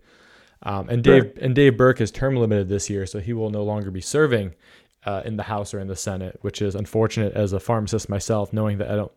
Um, 0.67 0.89
and 0.89 1.03
Dave 1.03 1.33
and 1.41 1.55
Dave 1.55 1.77
Burke 1.77 2.01
is 2.01 2.11
term 2.11 2.37
limited 2.37 2.69
this 2.69 2.91
year, 2.91 3.07
so 3.07 3.21
he 3.21 3.33
will 3.33 3.51
no 3.51 3.63
longer 3.63 3.91
be 3.91 4.01
serving 4.01 4.55
uh, 5.05 5.23
in 5.25 5.37
the 5.37 5.45
House 5.45 5.73
or 5.73 5.79
in 5.79 5.87
the 5.87 5.97
Senate, 5.97 6.39
which 6.43 6.61
is 6.61 6.75
unfortunate 6.75 7.35
as 7.35 7.53
a 7.53 7.61
pharmacist 7.61 8.09
myself, 8.09 8.53
knowing 8.53 8.79
that 8.79 8.91
I 8.91 8.97
don't, 8.97 9.13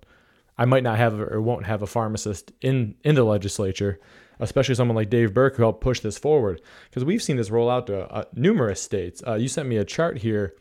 I 0.58 0.66
might 0.66 0.84
not 0.84 0.98
have 0.98 1.20
or 1.20 1.42
won't 1.42 1.66
have 1.66 1.82
a 1.82 1.88
pharmacist 1.88 2.52
in 2.62 2.96
in 3.04 3.16
the 3.16 3.24
legislature 3.24 4.00
especially 4.40 4.76
someone 4.76 4.96
like 4.96 5.10
Dave 5.10 5.34
Burke 5.34 5.58
who 5.58 5.64
helped 5.64 5.82
push 5.82 6.00
this 6.00 6.18
forward. 6.18 6.62
Because 6.90 7.04
we've 7.04 7.22
seen 7.22 7.38
this 7.38 7.50
roll 7.50 7.70
out 7.70 7.88
to 7.88 8.10
uh, 8.12 8.24
numerous 8.34 8.82
states. 8.82 9.22
Uh, 9.26 9.36
you 9.36 9.48
sent 9.48 9.68
me 9.68 9.78
a 9.78 9.86
chart 9.86 10.20
here. 10.20 10.56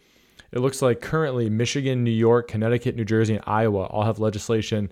It 0.50 0.61
looks 0.61 0.83
like 0.83 1.00
currently 1.00 1.50
Michigan, 1.50 2.04
New 2.04 2.11
York, 2.11 2.49
Connecticut, 2.49 2.97
New 2.97 3.04
Jersey, 3.04 3.35
and 3.35 3.45
Iowa 3.47 3.85
all 3.85 4.04
have 4.04 4.18
legislation 4.18 4.90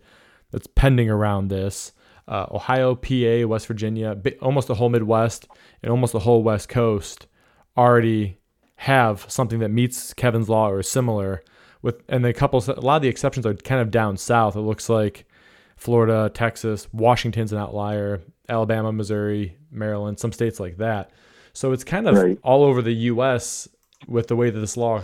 that's 0.50 0.66
pending 0.66 1.10
around 1.10 1.48
this. 1.48 1.92
Uh, 2.28 2.46
Ohio, 2.50 2.94
PA, 2.94 3.46
West 3.46 3.66
Virginia, 3.66 4.16
almost 4.42 4.68
the 4.68 4.74
whole 4.74 4.88
Midwest 4.88 5.46
and 5.82 5.90
almost 5.90 6.12
the 6.12 6.20
whole 6.20 6.42
West 6.42 6.68
Coast 6.68 7.26
already 7.76 8.38
have 8.76 9.24
something 9.28 9.58
that 9.60 9.70
meets 9.70 10.12
Kevin's 10.14 10.48
law 10.48 10.68
or 10.70 10.82
similar. 10.82 11.42
With 11.82 12.02
and 12.08 12.24
a 12.26 12.32
couple, 12.32 12.62
a 12.66 12.80
lot 12.80 12.96
of 12.96 13.02
the 13.02 13.08
exceptions 13.08 13.46
are 13.46 13.54
kind 13.54 13.80
of 13.80 13.90
down 13.90 14.16
south. 14.16 14.56
It 14.56 14.60
looks 14.60 14.88
like 14.88 15.24
Florida, 15.76 16.30
Texas, 16.32 16.88
Washington's 16.92 17.52
an 17.52 17.58
outlier, 17.58 18.22
Alabama, 18.48 18.92
Missouri, 18.92 19.56
Maryland, 19.70 20.18
some 20.18 20.32
states 20.32 20.58
like 20.58 20.78
that. 20.78 21.10
So 21.52 21.72
it's 21.72 21.84
kind 21.84 22.08
of 22.08 22.16
right. 22.16 22.38
all 22.42 22.64
over 22.64 22.82
the 22.82 22.92
U.S. 22.92 23.68
with 24.06 24.26
the 24.26 24.36
way 24.36 24.50
that 24.50 24.58
this 24.58 24.76
law 24.76 25.02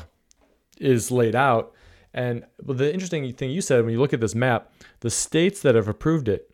is 0.79 1.11
laid 1.11 1.35
out. 1.35 1.73
And 2.14 2.45
the 2.62 2.93
interesting 2.93 3.33
thing 3.33 3.50
you 3.50 3.62
said 3.62 3.85
when 3.85 3.93
you 3.93 4.00
look 4.00 4.12
at 4.12 4.21
this 4.21 4.35
map, 4.35 4.71
the 5.00 5.11
states 5.11 5.62
that 5.62 5.75
have 5.75 5.88
approved 5.88 6.29
it, 6.29 6.51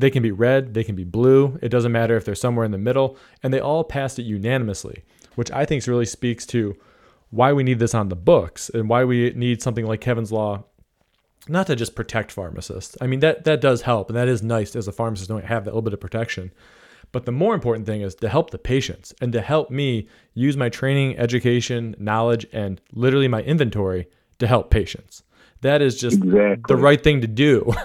they 0.00 0.10
can 0.10 0.22
be 0.22 0.30
red, 0.30 0.74
they 0.74 0.84
can 0.84 0.94
be 0.94 1.04
blue. 1.04 1.58
It 1.62 1.68
doesn't 1.68 1.92
matter 1.92 2.16
if 2.16 2.24
they're 2.24 2.34
somewhere 2.34 2.64
in 2.64 2.72
the 2.72 2.78
middle, 2.78 3.16
and 3.42 3.52
they 3.52 3.60
all 3.60 3.84
passed 3.84 4.18
it 4.18 4.22
unanimously, 4.22 5.04
which 5.34 5.50
I 5.50 5.64
think 5.64 5.86
really 5.86 6.06
speaks 6.06 6.46
to 6.46 6.76
why 7.30 7.52
we 7.52 7.62
need 7.62 7.78
this 7.78 7.94
on 7.94 8.08
the 8.08 8.16
books 8.16 8.70
and 8.70 8.88
why 8.88 9.04
we 9.04 9.30
need 9.30 9.62
something 9.62 9.86
like 9.86 10.00
Kevin's 10.00 10.32
Law 10.32 10.64
not 11.48 11.66
to 11.68 11.76
just 11.76 11.94
protect 11.94 12.30
pharmacists. 12.32 12.96
I 13.00 13.06
mean 13.06 13.20
that 13.20 13.44
that 13.44 13.60
does 13.60 13.82
help, 13.82 14.10
and 14.10 14.16
that 14.16 14.28
is 14.28 14.42
nice 14.42 14.76
as 14.76 14.88
a 14.88 14.92
pharmacist 14.92 15.28
don't 15.28 15.44
have 15.44 15.64
that 15.64 15.70
little 15.70 15.82
bit 15.82 15.94
of 15.94 16.00
protection. 16.00 16.52
But 17.12 17.24
the 17.24 17.32
more 17.32 17.54
important 17.54 17.86
thing 17.86 18.02
is 18.02 18.14
to 18.16 18.28
help 18.28 18.50
the 18.50 18.58
patients 18.58 19.12
and 19.20 19.32
to 19.32 19.40
help 19.40 19.70
me 19.70 20.06
use 20.34 20.56
my 20.56 20.68
training, 20.68 21.18
education, 21.18 21.96
knowledge, 21.98 22.46
and 22.52 22.80
literally 22.92 23.26
my 23.26 23.42
inventory 23.42 24.06
to 24.38 24.46
help 24.46 24.70
patients. 24.70 25.24
That 25.62 25.82
is 25.82 25.98
just 25.98 26.18
exactly. 26.18 26.62
the 26.68 26.76
right 26.76 27.02
thing 27.02 27.20
to 27.22 27.26
do. 27.26 27.72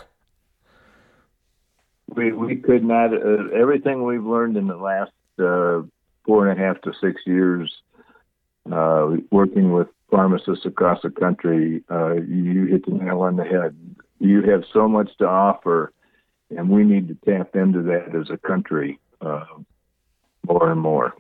we 2.16 2.32
we 2.32 2.56
could 2.56 2.84
not 2.84 3.14
uh, 3.14 3.50
everything 3.54 4.04
we've 4.04 4.26
learned 4.26 4.58
in 4.58 4.68
the 4.68 4.78
last 4.78 5.12
uh, 5.40 5.82
four 6.26 6.48
and 6.48 6.60
a 6.60 6.64
half 6.64 6.82
to 6.82 6.94
six 7.02 7.22
years 7.26 7.72
uh, 8.72 9.18
working 9.32 9.72
with 9.72 9.88
pharmacists 10.10 10.66
across 10.66 11.02
the 11.04 11.10
country, 11.10 11.84
uh, 11.92 12.14
you 12.14 12.66
hit 12.66 12.86
the 12.86 12.92
nail 12.92 13.22
on 13.22 13.36
the 13.36 13.44
head. 13.44 13.76
You 14.20 14.42
have 14.44 14.64
so 14.72 14.88
much 14.88 15.10
to 15.20 15.28
offer, 15.28 15.92
and 16.50 16.70
we 16.70 16.84
need 16.84 17.08
to 17.10 17.18
tap 17.26 17.56
into 17.56 17.82
that 17.84 18.16
as 18.16 18.30
a 18.30 18.38
country 18.38 19.00
uh, 19.22 19.46
more 20.48 20.72
and 20.72 20.80
more. 20.80 21.14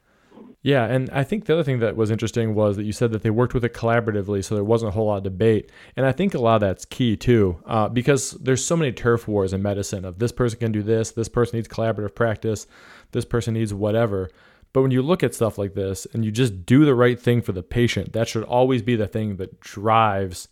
Yeah, 0.65 0.85
and 0.85 1.11
I 1.11 1.23
think 1.23 1.45
the 1.45 1.53
other 1.53 1.63
thing 1.63 1.77
that 1.81 1.95
was 1.95 2.09
interesting 2.09 2.55
was 2.55 2.75
that 2.77 2.85
you 2.85 2.91
said 2.91 3.11
that 3.11 3.21
they 3.21 3.29
worked 3.29 3.53
with 3.53 3.63
it 3.63 3.75
collaboratively, 3.75 4.43
so 4.43 4.55
there 4.55 4.63
wasn't 4.63 4.89
a 4.89 4.93
whole 4.93 5.05
lot 5.05 5.17
of 5.17 5.23
debate. 5.23 5.69
And 5.95 6.07
I 6.07 6.11
think 6.11 6.33
a 6.33 6.39
lot 6.39 6.55
of 6.55 6.61
that's 6.61 6.85
key 6.85 7.15
too, 7.15 7.61
uh, 7.67 7.87
because 7.87 8.31
there's 8.31 8.65
so 8.65 8.75
many 8.75 8.91
turf 8.91 9.27
wars 9.27 9.53
in 9.53 9.61
medicine 9.61 10.05
of 10.05 10.17
this 10.17 10.31
person 10.31 10.57
can 10.57 10.71
do 10.71 10.81
this, 10.81 11.11
this 11.11 11.29
person 11.29 11.57
needs 11.57 11.67
collaborative 11.67 12.15
practice, 12.15 12.65
this 13.11 13.25
person 13.25 13.53
needs 13.53 13.75
whatever. 13.75 14.31
But 14.73 14.81
when 14.81 14.89
you 14.89 15.03
look 15.03 15.21
at 15.21 15.35
stuff 15.35 15.59
like 15.59 15.75
this 15.75 16.07
and 16.13 16.25
you 16.25 16.31
just 16.31 16.65
do 16.65 16.83
the 16.83 16.95
right 16.95 17.19
thing 17.19 17.43
for 17.43 17.51
the 17.51 17.61
patient, 17.61 18.13
that 18.13 18.27
should 18.27 18.43
always 18.43 18.81
be 18.81 18.95
the 18.95 19.05
thing 19.05 19.35
that 19.35 19.59
drives 19.59 20.47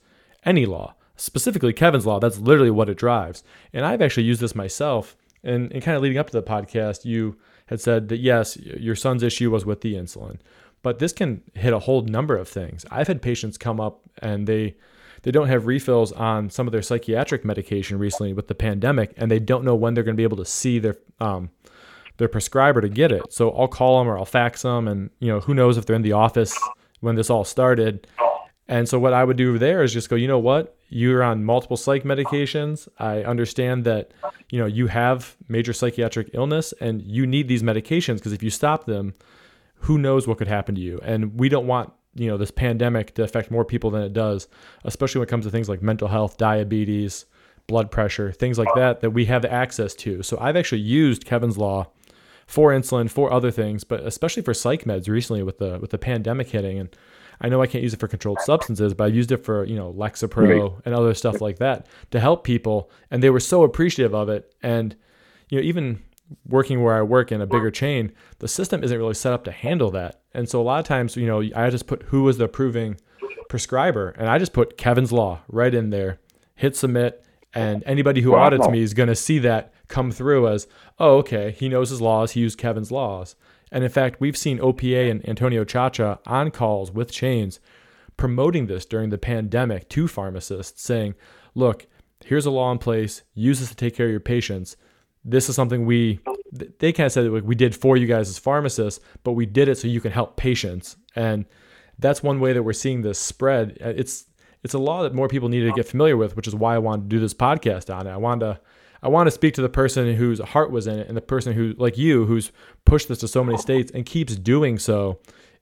any 0.45 0.67
law. 0.67 0.93
Specifically, 1.15 1.73
Kevin's 1.73 2.05
law, 2.05 2.19
that's 2.19 2.37
literally 2.37 2.69
what 2.69 2.87
it 2.87 2.97
drives. 2.97 3.43
And 3.73 3.83
I've 3.83 4.03
actually 4.03 4.25
used 4.25 4.41
this 4.41 4.53
myself. 4.53 5.15
And, 5.43 5.73
and 5.73 5.81
kind 5.81 5.97
of 5.97 6.03
leading 6.03 6.19
up 6.19 6.29
to 6.29 6.39
the 6.39 6.47
podcast, 6.47 7.03
you 7.03 7.35
had 7.67 7.81
said 7.81 8.09
that 8.09 8.17
yes, 8.17 8.57
your 8.57 8.95
son's 8.95 9.23
issue 9.23 9.51
was 9.51 9.65
with 9.65 9.81
the 9.81 9.95
insulin, 9.95 10.37
but 10.81 10.99
this 10.99 11.13
can 11.13 11.41
hit 11.53 11.73
a 11.73 11.79
whole 11.79 12.01
number 12.01 12.35
of 12.35 12.47
things. 12.47 12.85
I've 12.91 13.07
had 13.07 13.21
patients 13.21 13.57
come 13.57 13.79
up 13.79 14.01
and 14.21 14.47
they 14.47 14.75
they 15.23 15.31
don't 15.31 15.47
have 15.47 15.67
refills 15.67 16.11
on 16.11 16.49
some 16.49 16.67
of 16.67 16.73
their 16.73 16.81
psychiatric 16.81 17.45
medication 17.45 17.97
recently 17.97 18.33
with 18.33 18.47
the 18.47 18.55
pandemic, 18.55 19.13
and 19.17 19.31
they 19.31 19.39
don't 19.39 19.63
know 19.63 19.75
when 19.75 19.93
they're 19.93 20.03
going 20.03 20.15
to 20.15 20.19
be 20.19 20.23
able 20.23 20.37
to 20.37 20.45
see 20.45 20.79
their 20.79 20.97
um, 21.19 21.49
their 22.17 22.27
prescriber 22.27 22.81
to 22.81 22.89
get 22.89 23.11
it. 23.11 23.33
So 23.33 23.51
I'll 23.51 23.67
call 23.67 23.99
them 23.99 24.07
or 24.07 24.17
I'll 24.17 24.25
fax 24.25 24.61
them, 24.61 24.87
and 24.87 25.09
you 25.19 25.29
know 25.29 25.39
who 25.39 25.53
knows 25.53 25.77
if 25.77 25.85
they're 25.85 25.95
in 25.95 26.01
the 26.01 26.11
office 26.11 26.57
when 26.99 27.15
this 27.15 27.29
all 27.29 27.45
started. 27.45 28.05
And 28.67 28.87
so 28.87 28.97
what 28.97 29.13
I 29.13 29.23
would 29.23 29.37
do 29.37 29.57
there 29.57 29.83
is 29.83 29.91
just 29.93 30.09
go, 30.09 30.15
you 30.15 30.27
know 30.27 30.39
what, 30.39 30.77
you're 30.87 31.21
on 31.23 31.43
multiple 31.43 31.75
psych 31.75 32.03
medications. 32.03 32.87
I 32.97 33.23
understand 33.23 33.83
that 33.85 34.13
you 34.51 34.59
know 34.59 34.65
you 34.65 34.87
have 34.87 35.35
major 35.47 35.73
psychiatric 35.73 36.29
illness 36.33 36.73
and 36.79 37.01
you 37.01 37.25
need 37.25 37.47
these 37.47 37.63
medications 37.63 38.15
because 38.15 38.33
if 38.33 38.43
you 38.43 38.49
stop 38.49 38.85
them, 38.85 39.15
who 39.75 39.97
knows 39.97 40.27
what 40.27 40.37
could 40.37 40.47
happen 40.47 40.75
to 40.75 40.81
you? 40.81 40.99
And 41.03 41.37
we 41.39 41.49
don't 41.49 41.67
want 41.67 41.91
you 42.15 42.27
know 42.27 42.37
this 42.37 42.51
pandemic 42.51 43.15
to 43.15 43.23
affect 43.23 43.51
more 43.51 43.65
people 43.65 43.89
than 43.89 44.03
it 44.03 44.13
does, 44.13 44.47
especially 44.83 45.19
when 45.19 45.27
it 45.27 45.31
comes 45.31 45.45
to 45.45 45.51
things 45.51 45.67
like 45.67 45.81
mental 45.81 46.07
health, 46.07 46.37
diabetes, 46.37 47.25
blood 47.67 47.91
pressure, 47.91 48.31
things 48.31 48.59
like 48.59 48.73
that 48.75 49.01
that 49.01 49.11
we 49.11 49.25
have 49.25 49.45
access 49.45 49.93
to. 49.95 50.23
So 50.23 50.37
I've 50.39 50.55
actually 50.55 50.81
used 50.81 51.25
Kevin's 51.25 51.57
law 51.57 51.87
for 52.45 52.71
insulin, 52.71 53.09
for 53.09 53.31
other 53.31 53.51
things, 53.51 53.83
but 53.83 54.01
especially 54.05 54.43
for 54.43 54.53
psych 54.53 54.83
meds 54.83 55.07
recently 55.07 55.43
with 55.43 55.57
the 55.57 55.79
with 55.79 55.91
the 55.91 55.97
pandemic 55.97 56.49
hitting. 56.49 56.79
And 56.79 56.95
I 57.41 57.49
know 57.49 57.61
I 57.61 57.67
can't 57.67 57.83
use 57.83 57.93
it 57.93 57.99
for 57.99 58.07
controlled 58.07 58.41
substances, 58.41 58.93
but 58.93 59.05
I've 59.05 59.15
used 59.15 59.31
it 59.31 59.45
for 59.45 59.65
you 59.65 59.75
know 59.75 59.93
Lexapro 59.93 60.81
and 60.85 60.95
other 60.95 61.13
stuff 61.13 61.41
like 61.41 61.59
that 61.59 61.87
to 62.11 62.19
help 62.19 62.43
people, 62.43 62.89
and 63.11 63.21
they 63.21 63.29
were 63.29 63.39
so 63.39 63.63
appreciative 63.63 64.13
of 64.13 64.29
it. 64.29 64.53
And 64.61 64.95
you 65.49 65.59
know 65.59 65.63
even 65.63 66.01
working 66.47 66.81
where 66.81 66.95
I 66.95 67.01
work 67.01 67.31
in 67.31 67.41
a 67.41 67.47
bigger 67.47 67.71
chain, 67.71 68.11
the 68.39 68.47
system 68.47 68.83
isn't 68.83 68.97
really 68.97 69.13
set 69.13 69.33
up 69.33 69.43
to 69.45 69.51
handle 69.51 69.91
that. 69.91 70.21
And 70.33 70.49
so 70.49 70.59
a 70.59 70.63
lot 70.63 70.79
of 70.79 70.85
times, 70.85 71.15
you 71.15 71.27
know, 71.27 71.43
I 71.55 71.69
just 71.69 71.87
put 71.87 72.03
who 72.03 72.23
was 72.23 72.37
the 72.37 72.45
approving 72.45 72.97
prescriber, 73.49 74.09
and 74.17 74.27
I 74.27 74.39
just 74.39 74.53
put 74.53 74.77
Kevin's 74.77 75.11
Law 75.11 75.41
right 75.47 75.73
in 75.73 75.89
there, 75.89 76.19
hit 76.55 76.75
submit, 76.75 77.23
and 77.53 77.83
anybody 77.85 78.21
who 78.21 78.31
wow. 78.31 78.39
audits 78.39 78.67
me 78.67 78.81
is 78.81 78.93
going 78.93 79.09
to 79.09 79.15
see 79.15 79.39
that 79.39 79.73
come 79.87 80.11
through 80.11 80.47
as, 80.47 80.67
oh, 80.99 81.17
okay, 81.17 81.51
he 81.51 81.69
knows 81.69 81.89
his 81.91 82.01
laws, 82.01 82.31
he 82.31 82.39
used 82.39 82.57
Kevin's 82.57 82.91
laws. 82.91 83.35
And 83.73 83.83
in 83.83 83.89
fact, 83.89 84.21
we've 84.21 84.37
seen 84.37 84.59
OPA 84.59 85.09
and 85.09 85.27
Antonio 85.27 85.65
Ciaccia 85.65 86.19
on 86.27 86.51
calls 86.51 86.91
with 86.91 87.11
chains 87.11 87.59
promoting 88.17 88.67
this 88.67 88.85
during 88.85 89.09
the 89.09 89.17
pandemic 89.17 89.89
to 89.89 90.07
pharmacists, 90.07 90.83
saying, 90.83 91.15
look, 91.55 91.87
here's 92.23 92.45
a 92.45 92.51
law 92.51 92.71
in 92.71 92.77
place, 92.77 93.23
use 93.33 93.59
this 93.59 93.69
to 93.69 93.75
take 93.75 93.95
care 93.95 94.05
of 94.05 94.11
your 94.11 94.19
patients. 94.19 94.77
This 95.25 95.49
is 95.49 95.55
something 95.55 95.87
we, 95.87 96.19
they 96.77 96.93
kind 96.93 97.07
of 97.07 97.11
said 97.11 97.25
that 97.25 97.43
we 97.43 97.55
did 97.55 97.75
for 97.75 97.97
you 97.97 98.05
guys 98.05 98.29
as 98.29 98.37
pharmacists, 98.37 99.03
but 99.23 99.31
we 99.31 99.47
did 99.47 99.67
it 99.67 99.79
so 99.79 99.87
you 99.87 100.01
can 100.01 100.11
help 100.11 100.37
patients. 100.37 100.95
And 101.15 101.45
that's 101.97 102.21
one 102.21 102.39
way 102.39 102.53
that 102.53 102.61
we're 102.61 102.73
seeing 102.73 103.01
this 103.01 103.17
spread. 103.17 103.79
Uh, 103.83 103.89
it's, 103.89 104.27
it's 104.61 104.75
a 104.75 104.79
law 104.79 105.01
that 105.01 105.15
more 105.15 105.27
people 105.27 105.49
need 105.49 105.61
to 105.61 105.71
get 105.71 105.87
familiar 105.87 106.15
with, 106.15 106.35
which 106.35 106.47
is 106.47 106.53
why 106.53 106.75
I 106.75 106.79
wanted 106.79 107.09
to 107.09 107.15
do 107.15 107.19
this 107.19 107.33
podcast 107.33 107.91
on 107.93 108.05
it. 108.05 108.11
I 108.11 108.17
wanted 108.17 108.45
to 108.45 108.59
I 109.03 109.09
want 109.09 109.27
to 109.27 109.31
speak 109.31 109.53
to 109.55 109.61
the 109.61 109.69
person 109.69 110.15
whose 110.15 110.39
heart 110.39 110.71
was 110.71 110.87
in 110.87 110.97
it 110.97 111.07
and 111.09 111.17
the 111.17 111.21
person 111.21 111.53
who, 111.53 111.75
like 111.77 111.97
you, 111.97 112.25
who's 112.25 112.53
pushed 112.85 113.09
this 113.09 113.19
to 113.19 113.27
so 113.27 113.43
many 113.43 113.57
states 113.57 113.91
and 113.93 114.05
keeps 114.05 114.37
doing 114.37 114.79
so 114.79 115.19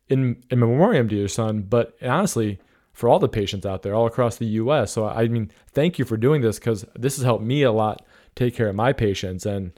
in, 0.10 0.44
in 0.52 0.60
memoriam 0.60 1.10
to 1.10 1.16
your 1.16 1.28
son. 1.28 1.64
But 1.64 1.98
honestly, 2.04 2.60
for 2.94 3.10
all 3.10 3.18
the 3.18 3.28
patients 3.28 3.66
out 3.66 3.82
there 3.82 3.96
all 3.96 4.06
across 4.06 4.38
the 4.38 4.46
U.S. 4.46 4.92
So 4.92 5.08
I 5.08 5.28
mean, 5.28 5.52
thank 5.72 5.98
you 5.98 6.06
for 6.06 6.18
doing 6.18 6.42
this 6.42 6.60
because 6.60 6.86
this 6.96 7.18
has 7.18 7.26
helped 7.26 7.44
me 7.44 7.64
a 7.64 7.72
lot 7.72 8.06
take 8.36 8.56
care 8.56 8.70
of 8.70 8.76
my 8.76 8.94
patients. 8.94 9.46
And 9.46 9.72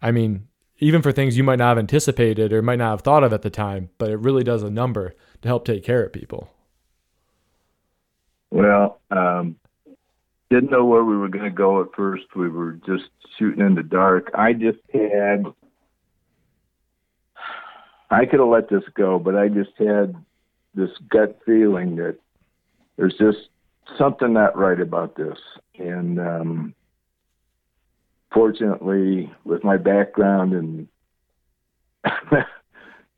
I 0.00 0.10
mean, 0.10 0.48
even 0.78 1.02
for 1.02 1.12
things 1.12 1.36
you 1.36 1.44
might 1.44 1.58
not 1.58 1.68
have 1.68 1.78
anticipated 1.78 2.52
or 2.52 2.62
might 2.62 2.78
not 2.78 2.90
have 2.90 3.02
thought 3.02 3.24
of 3.24 3.32
at 3.32 3.42
the 3.42 3.50
time, 3.50 3.90
but 3.98 4.10
it 4.10 4.16
really 4.16 4.42
does 4.42 4.62
a 4.62 4.70
number 4.70 5.14
to 5.42 5.48
help 5.48 5.64
take 5.64 5.84
care 5.84 6.02
of 6.02 6.12
people. 6.12 6.50
Well, 8.50 9.00
um, 9.10 9.56
didn't 10.52 10.70
know 10.70 10.84
where 10.84 11.02
we 11.04 11.16
were 11.16 11.28
going 11.28 11.44
to 11.44 11.50
go 11.50 11.80
at 11.80 11.94
first. 11.96 12.24
We 12.36 12.50
were 12.50 12.72
just 12.84 13.04
shooting 13.38 13.64
in 13.64 13.74
the 13.74 13.82
dark. 13.82 14.30
I 14.34 14.52
just 14.52 14.78
had, 14.92 15.46
I 18.10 18.26
could 18.26 18.40
have 18.40 18.48
let 18.48 18.68
this 18.68 18.84
go, 18.94 19.18
but 19.18 19.34
I 19.34 19.48
just 19.48 19.70
had 19.78 20.14
this 20.74 20.90
gut 21.08 21.38
feeling 21.46 21.96
that 21.96 22.16
there's 22.96 23.14
just 23.18 23.48
something 23.96 24.34
not 24.34 24.56
right 24.56 24.78
about 24.78 25.16
this. 25.16 25.38
And 25.78 26.20
um, 26.20 26.74
fortunately, 28.32 29.32
with 29.44 29.64
my 29.64 29.78
background 29.78 30.52
and 30.52 30.88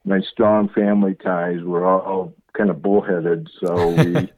my 0.04 0.20
strong 0.32 0.68
family 0.68 1.16
ties, 1.16 1.58
we're 1.64 1.84
all 1.84 2.32
kind 2.56 2.70
of 2.70 2.80
bullheaded. 2.80 3.48
So 3.60 3.88
we 3.90 4.32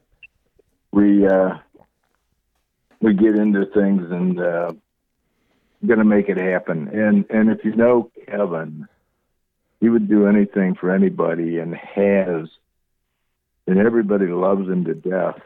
we 0.91 1.27
uh, 1.27 1.57
we 3.01 3.13
get 3.13 3.35
into 3.35 3.65
things 3.67 4.09
and 4.11 4.39
uh, 4.39 4.73
going 5.85 5.99
to 5.99 6.05
make 6.05 6.29
it 6.29 6.37
happen. 6.37 6.87
And 6.87 7.25
and 7.29 7.49
if 7.49 7.63
you 7.63 7.75
know 7.75 8.11
Kevin, 8.27 8.87
he 9.79 9.89
would 9.89 10.09
do 10.09 10.27
anything 10.27 10.75
for 10.75 10.91
anybody 10.91 11.59
and 11.59 11.75
has, 11.75 12.49
and 13.67 13.77
everybody 13.77 14.27
loves 14.27 14.67
him 14.67 14.85
to 14.85 14.93
death. 14.93 15.39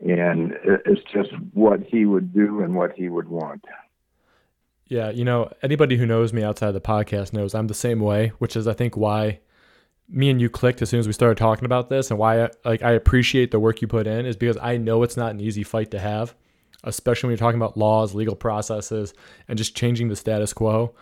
And 0.00 0.54
it's 0.64 1.02
just 1.12 1.30
what 1.54 1.82
he 1.82 2.04
would 2.04 2.32
do 2.32 2.62
and 2.62 2.76
what 2.76 2.92
he 2.92 3.08
would 3.08 3.28
want. 3.28 3.64
Yeah, 4.86 5.10
you 5.10 5.24
know, 5.24 5.52
anybody 5.60 5.96
who 5.96 6.06
knows 6.06 6.32
me 6.32 6.44
outside 6.44 6.70
the 6.70 6.80
podcast 6.80 7.32
knows 7.32 7.54
I'm 7.54 7.66
the 7.66 7.74
same 7.74 8.00
way, 8.00 8.28
which 8.38 8.56
is 8.56 8.68
I 8.68 8.74
think 8.74 8.96
why 8.96 9.40
me 10.08 10.30
and 10.30 10.40
you 10.40 10.48
clicked 10.48 10.80
as 10.80 10.88
soon 10.88 11.00
as 11.00 11.06
we 11.06 11.12
started 11.12 11.36
talking 11.36 11.66
about 11.66 11.90
this 11.90 12.10
and 12.10 12.18
why 12.18 12.48
like 12.64 12.82
I 12.82 12.92
appreciate 12.92 13.50
the 13.50 13.60
work 13.60 13.82
you 13.82 13.88
put 13.88 14.06
in 14.06 14.24
is 14.24 14.36
because 14.36 14.56
I 14.62 14.76
know 14.76 15.02
it's 15.02 15.16
not 15.16 15.32
an 15.32 15.40
easy 15.40 15.62
fight 15.62 15.90
to 15.90 15.98
have, 15.98 16.34
especially 16.84 17.28
when 17.28 17.32
you're 17.32 17.38
talking 17.38 17.60
about 17.60 17.76
laws, 17.76 18.14
legal 18.14 18.36
processes, 18.36 19.14
and 19.48 19.58
just 19.58 19.76
changing 19.76 20.08
the 20.08 20.16
status 20.16 20.52
quo. 20.52 20.94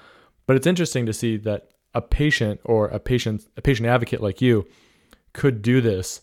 But 0.47 0.57
it's 0.57 0.67
interesting 0.67 1.07
to 1.07 1.13
see 1.13 1.37
that 1.39 1.71
a 1.95 2.01
patient 2.01 2.61
or 2.65 2.89
a 2.89 2.99
patient 2.99 3.47
a 3.57 3.63
patient 3.63 3.89
advocate 3.89 4.23
like 4.23 4.43
you 4.43 4.67
could 5.33 5.63
do 5.63 5.81
this 5.81 6.21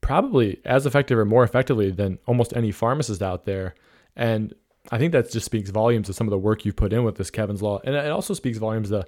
probably 0.00 0.60
as 0.64 0.86
effective 0.86 1.18
or 1.18 1.24
more 1.24 1.44
effectively 1.44 1.90
than 1.90 2.18
almost 2.26 2.56
any 2.56 2.72
pharmacist 2.72 3.22
out 3.22 3.44
there. 3.44 3.74
And 4.16 4.54
I 4.90 4.98
think 4.98 5.12
that 5.12 5.30
just 5.30 5.44
speaks 5.44 5.70
volumes 5.70 6.06
to 6.06 6.14
some 6.14 6.26
of 6.26 6.30
the 6.30 6.38
work 6.38 6.64
you've 6.64 6.76
put 6.76 6.92
in 6.92 7.04
with 7.04 7.16
this 7.16 7.30
Kevin's 7.30 7.62
Law. 7.62 7.80
And 7.84 7.94
it 7.94 8.10
also 8.10 8.34
speaks 8.34 8.58
volumes 8.58 8.88
to 8.90 9.04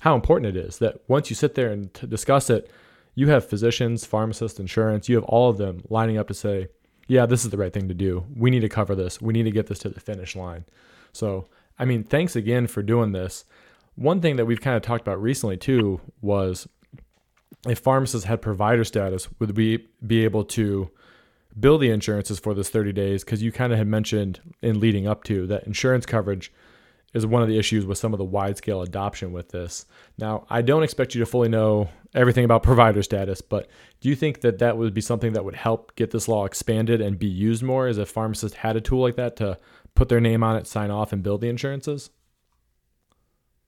how 0.00 0.14
important 0.14 0.56
it 0.56 0.64
is 0.64 0.78
that 0.78 1.00
once 1.08 1.28
you 1.28 1.36
sit 1.36 1.54
there 1.54 1.70
and 1.70 1.92
discuss 2.08 2.48
it, 2.48 2.70
you 3.14 3.28
have 3.28 3.46
physicians, 3.46 4.06
pharmacists, 4.06 4.58
insurance, 4.58 5.08
you 5.08 5.16
have 5.16 5.24
all 5.24 5.50
of 5.50 5.58
them 5.58 5.82
lining 5.90 6.16
up 6.16 6.28
to 6.28 6.34
say, 6.34 6.68
yeah, 7.10 7.26
this 7.26 7.44
is 7.44 7.50
the 7.50 7.56
right 7.56 7.72
thing 7.72 7.88
to 7.88 7.94
do. 7.94 8.24
We 8.36 8.50
need 8.50 8.60
to 8.60 8.68
cover 8.68 8.94
this. 8.94 9.20
We 9.20 9.32
need 9.32 9.42
to 9.42 9.50
get 9.50 9.66
this 9.66 9.80
to 9.80 9.88
the 9.88 9.98
finish 9.98 10.36
line. 10.36 10.64
So, 11.12 11.48
I 11.76 11.84
mean, 11.84 12.04
thanks 12.04 12.36
again 12.36 12.68
for 12.68 12.84
doing 12.84 13.10
this. 13.10 13.44
One 13.96 14.20
thing 14.20 14.36
that 14.36 14.44
we've 14.44 14.60
kind 14.60 14.76
of 14.76 14.82
talked 14.82 15.02
about 15.02 15.20
recently 15.20 15.56
too 15.56 16.00
was 16.20 16.68
if 17.66 17.80
pharmacists 17.80 18.28
had 18.28 18.40
provider 18.40 18.84
status, 18.84 19.26
would 19.40 19.56
we 19.56 19.88
be 20.06 20.22
able 20.22 20.44
to 20.44 20.88
bill 21.58 21.78
the 21.78 21.90
insurances 21.90 22.38
for 22.38 22.54
this 22.54 22.68
30 22.68 22.92
days? 22.92 23.24
Because 23.24 23.42
you 23.42 23.50
kind 23.50 23.72
of 23.72 23.78
had 23.78 23.88
mentioned 23.88 24.40
in 24.62 24.78
leading 24.78 25.08
up 25.08 25.24
to 25.24 25.48
that 25.48 25.64
insurance 25.64 26.06
coverage 26.06 26.52
is 27.12 27.26
one 27.26 27.42
of 27.42 27.48
the 27.48 27.58
issues 27.58 27.86
with 27.86 27.98
some 27.98 28.12
of 28.12 28.18
the 28.18 28.24
wide 28.24 28.56
scale 28.56 28.82
adoption 28.82 29.32
with 29.32 29.48
this. 29.50 29.86
Now, 30.18 30.46
I 30.48 30.62
don't 30.62 30.82
expect 30.82 31.14
you 31.14 31.18
to 31.20 31.26
fully 31.26 31.48
know 31.48 31.88
everything 32.14 32.44
about 32.44 32.62
provider 32.62 33.02
status, 33.02 33.40
but 33.40 33.68
do 34.00 34.08
you 34.08 34.16
think 34.16 34.40
that 34.42 34.58
that 34.58 34.76
would 34.76 34.94
be 34.94 35.00
something 35.00 35.32
that 35.32 35.44
would 35.44 35.56
help 35.56 35.94
get 35.96 36.10
this 36.10 36.28
law 36.28 36.44
expanded 36.44 37.00
and 37.00 37.18
be 37.18 37.26
used 37.26 37.62
more 37.62 37.86
as 37.86 37.98
a 37.98 38.06
pharmacist 38.06 38.56
had 38.56 38.76
a 38.76 38.80
tool 38.80 39.00
like 39.00 39.16
that 39.16 39.36
to 39.36 39.58
put 39.94 40.08
their 40.08 40.20
name 40.20 40.42
on 40.42 40.56
it, 40.56 40.66
sign 40.66 40.90
off, 40.90 41.12
and 41.12 41.22
build 41.22 41.40
the 41.40 41.48
insurances? 41.48 42.10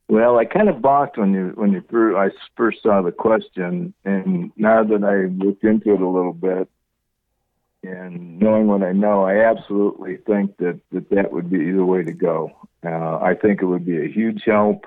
Well, 0.09 0.39
I 0.39 0.45
kind 0.45 0.69
of 0.69 0.83
balked 0.83 1.17
when 1.17 1.33
you 1.33 1.53
when 1.55 1.73
you 1.73 1.83
first, 1.89 2.17
I 2.17 2.37
first 2.57 2.83
saw 2.83 3.01
the 3.01 3.13
question, 3.13 3.95
and 4.05 4.53
now 4.57 4.85
that 4.85 5.05
I 5.05 5.33
looked 5.43 5.65
into 5.65 5.95
it 5.95 6.01
a 6.01 6.09
little 6.09 6.35
bit, 6.35 6.69
and 7.83 8.39
knowing 8.39 8.69
what 8.69 8.83
I 8.83 8.93
know, 8.93 9.25
I 9.25 9.45
absolutely 9.45 10.17
think 10.19 10.57
that 10.59 10.81
that, 10.93 11.11
that 11.11 11.33
would 11.33 11.51
be 11.51 11.73
the 11.73 11.85
way 11.85 12.03
to 12.03 12.13
go. 12.13 12.51
Uh, 12.85 13.19
I 13.19 13.35
think 13.35 13.63
it 13.63 13.67
would 13.67 13.85
be 13.85 14.05
a 14.05 14.09
huge 14.09 14.43
help. 14.45 14.87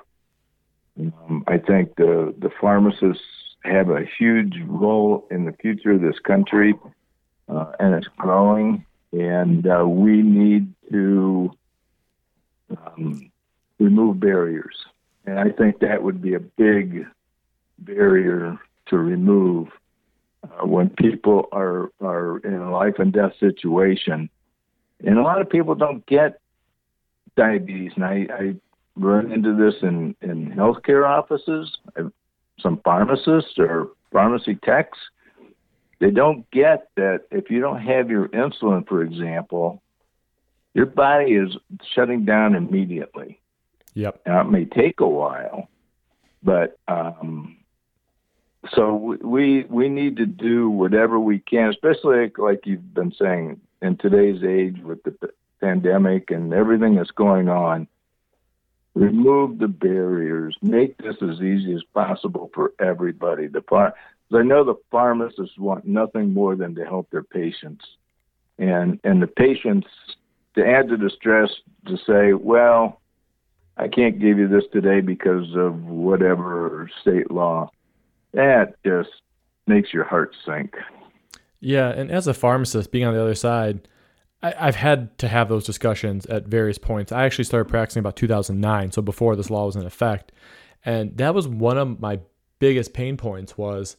Um, 0.98 1.44
I 1.46 1.58
think 1.58 1.96
the 1.96 2.34
the 2.38 2.50
pharmacists 2.60 3.22
have 3.64 3.90
a 3.90 4.04
huge 4.18 4.54
role 4.66 5.26
in 5.30 5.44
the 5.44 5.52
future 5.52 5.92
of 5.92 6.00
this 6.00 6.18
country, 6.20 6.74
uh, 7.48 7.72
and 7.78 7.94
it's 7.94 8.08
growing. 8.16 8.84
And 9.12 9.66
uh, 9.66 9.86
we 9.86 10.22
need 10.22 10.72
to 10.90 11.50
um, 12.70 13.30
remove 13.78 14.20
barriers, 14.20 14.76
and 15.26 15.38
I 15.38 15.50
think 15.50 15.80
that 15.80 16.02
would 16.02 16.22
be 16.22 16.34
a 16.34 16.40
big 16.40 17.06
barrier 17.78 18.58
to 18.86 18.96
remove 18.96 19.68
uh, 20.52 20.66
when 20.66 20.90
people 20.90 21.48
are 21.52 21.90
are 22.00 22.38
in 22.38 22.54
a 22.54 22.70
life 22.70 22.98
and 22.98 23.12
death 23.12 23.32
situation. 23.38 24.28
And 25.04 25.18
a 25.18 25.22
lot 25.22 25.40
of 25.40 25.50
people 25.50 25.74
don't 25.74 26.04
get 26.06 26.40
diabetes, 27.36 27.92
and 27.96 28.04
I, 28.04 28.26
I 28.32 28.54
run 28.96 29.32
into 29.32 29.54
this 29.54 29.74
in 29.82 30.16
in 30.22 30.52
healthcare 30.52 31.06
offices. 31.06 31.76
I've, 31.96 32.12
some 32.60 32.80
pharmacists 32.84 33.58
or 33.58 33.90
pharmacy 34.12 34.58
techs, 34.64 34.98
they 36.00 36.10
don't 36.10 36.50
get 36.50 36.88
that 36.96 37.24
if 37.30 37.50
you 37.50 37.60
don't 37.60 37.80
have 37.80 38.10
your 38.10 38.28
insulin, 38.28 38.86
for 38.88 39.02
example, 39.02 39.82
your 40.74 40.86
body 40.86 41.32
is 41.32 41.56
shutting 41.94 42.24
down 42.24 42.54
immediately. 42.54 43.40
Yep. 43.94 44.22
Now 44.26 44.40
it 44.42 44.50
may 44.50 44.64
take 44.64 45.00
a 45.00 45.08
while, 45.08 45.68
but 46.42 46.78
um, 46.88 47.56
so 48.74 48.94
we 48.94 49.64
we 49.64 49.88
need 49.88 50.16
to 50.16 50.26
do 50.26 50.70
whatever 50.70 51.18
we 51.18 51.38
can, 51.38 51.70
especially 51.70 52.30
like 52.38 52.66
you've 52.66 52.94
been 52.94 53.12
saying 53.12 53.60
in 53.82 53.96
today's 53.96 54.42
age 54.42 54.82
with 54.82 55.02
the 55.02 55.14
pandemic 55.60 56.30
and 56.30 56.52
everything 56.52 56.94
that's 56.94 57.10
going 57.10 57.48
on. 57.48 57.86
Remove 58.94 59.58
the 59.58 59.68
barriers. 59.68 60.56
Make 60.62 60.96
this 60.98 61.16
as 61.20 61.40
easy 61.40 61.74
as 61.74 61.82
possible 61.92 62.50
for 62.54 62.72
everybody. 62.80 63.46
The 63.46 63.62
far, 63.62 63.94
I 64.32 64.42
know 64.42 64.64
the 64.64 64.80
pharmacists 64.90 65.58
want 65.58 65.86
nothing 65.86 66.32
more 66.32 66.56
than 66.56 66.74
to 66.76 66.84
help 66.84 67.10
their 67.10 67.22
patients, 67.22 67.84
and 68.58 68.98
and 69.04 69.20
the 69.22 69.26
patients 69.26 69.88
to 70.54 70.66
add 70.66 70.88
to 70.88 70.96
the 70.96 71.10
stress 71.10 71.50
to 71.86 71.98
say, 72.06 72.32
well, 72.32 73.00
I 73.76 73.88
can't 73.88 74.18
give 74.18 74.38
you 74.38 74.48
this 74.48 74.64
today 74.72 75.00
because 75.00 75.54
of 75.54 75.84
whatever 75.84 76.90
state 77.02 77.30
law. 77.30 77.70
That 78.36 78.74
just 78.84 79.08
makes 79.66 79.94
your 79.94 80.04
heart 80.04 80.36
sink. 80.44 80.74
Yeah, 81.58 81.88
and 81.88 82.10
as 82.10 82.26
a 82.26 82.34
pharmacist, 82.34 82.92
being 82.92 83.06
on 83.06 83.14
the 83.14 83.20
other 83.20 83.34
side, 83.34 83.88
I, 84.42 84.66
have 84.66 84.76
had 84.76 85.18
to 85.18 85.28
have 85.28 85.48
those 85.48 85.64
discussions 85.64 86.26
at 86.26 86.46
various 86.46 86.76
points. 86.76 87.12
I 87.12 87.24
actually 87.24 87.44
started 87.44 87.70
practicing 87.70 88.00
about 88.00 88.14
2009, 88.14 88.92
so 88.92 89.00
before 89.00 89.36
this 89.36 89.48
law 89.48 89.64
was 89.64 89.74
in 89.74 89.86
effect, 89.86 90.32
and 90.84 91.16
that 91.16 91.34
was 91.34 91.48
one 91.48 91.78
of 91.78 91.98
my 91.98 92.20
biggest 92.58 92.92
pain 92.92 93.16
points 93.16 93.56
was 93.56 93.96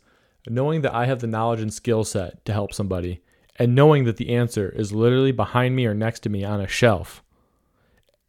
knowing 0.48 0.82
that 0.84 0.94
I 0.94 1.08
have 1.08 1.20
the 1.20 1.28
knowledge 1.28 1.60
and 1.60 1.74
skill 1.74 2.04
set 2.04 2.46
to 2.46 2.54
help 2.54 2.74
somebody, 2.74 3.24
and 3.56 3.74
knowing 3.74 4.04
that 4.04 4.18
the 4.18 4.36
answer 4.36 4.70
is 4.70 4.94
literally 4.94 5.32
behind 5.32 5.76
me 5.76 5.88
or 5.88 5.96
next 5.96 6.20
to 6.22 6.30
me 6.30 6.44
on 6.44 6.62
a 6.62 6.68
shelf, 6.68 7.24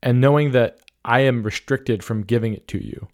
and 0.02 0.22
knowing 0.22 0.52
that 0.52 0.78
I 1.04 1.20
am 1.20 1.42
restricted 1.42 2.02
from 2.02 2.22
giving 2.22 2.54
it 2.54 2.66
to 2.68 2.82
you, 2.82 3.08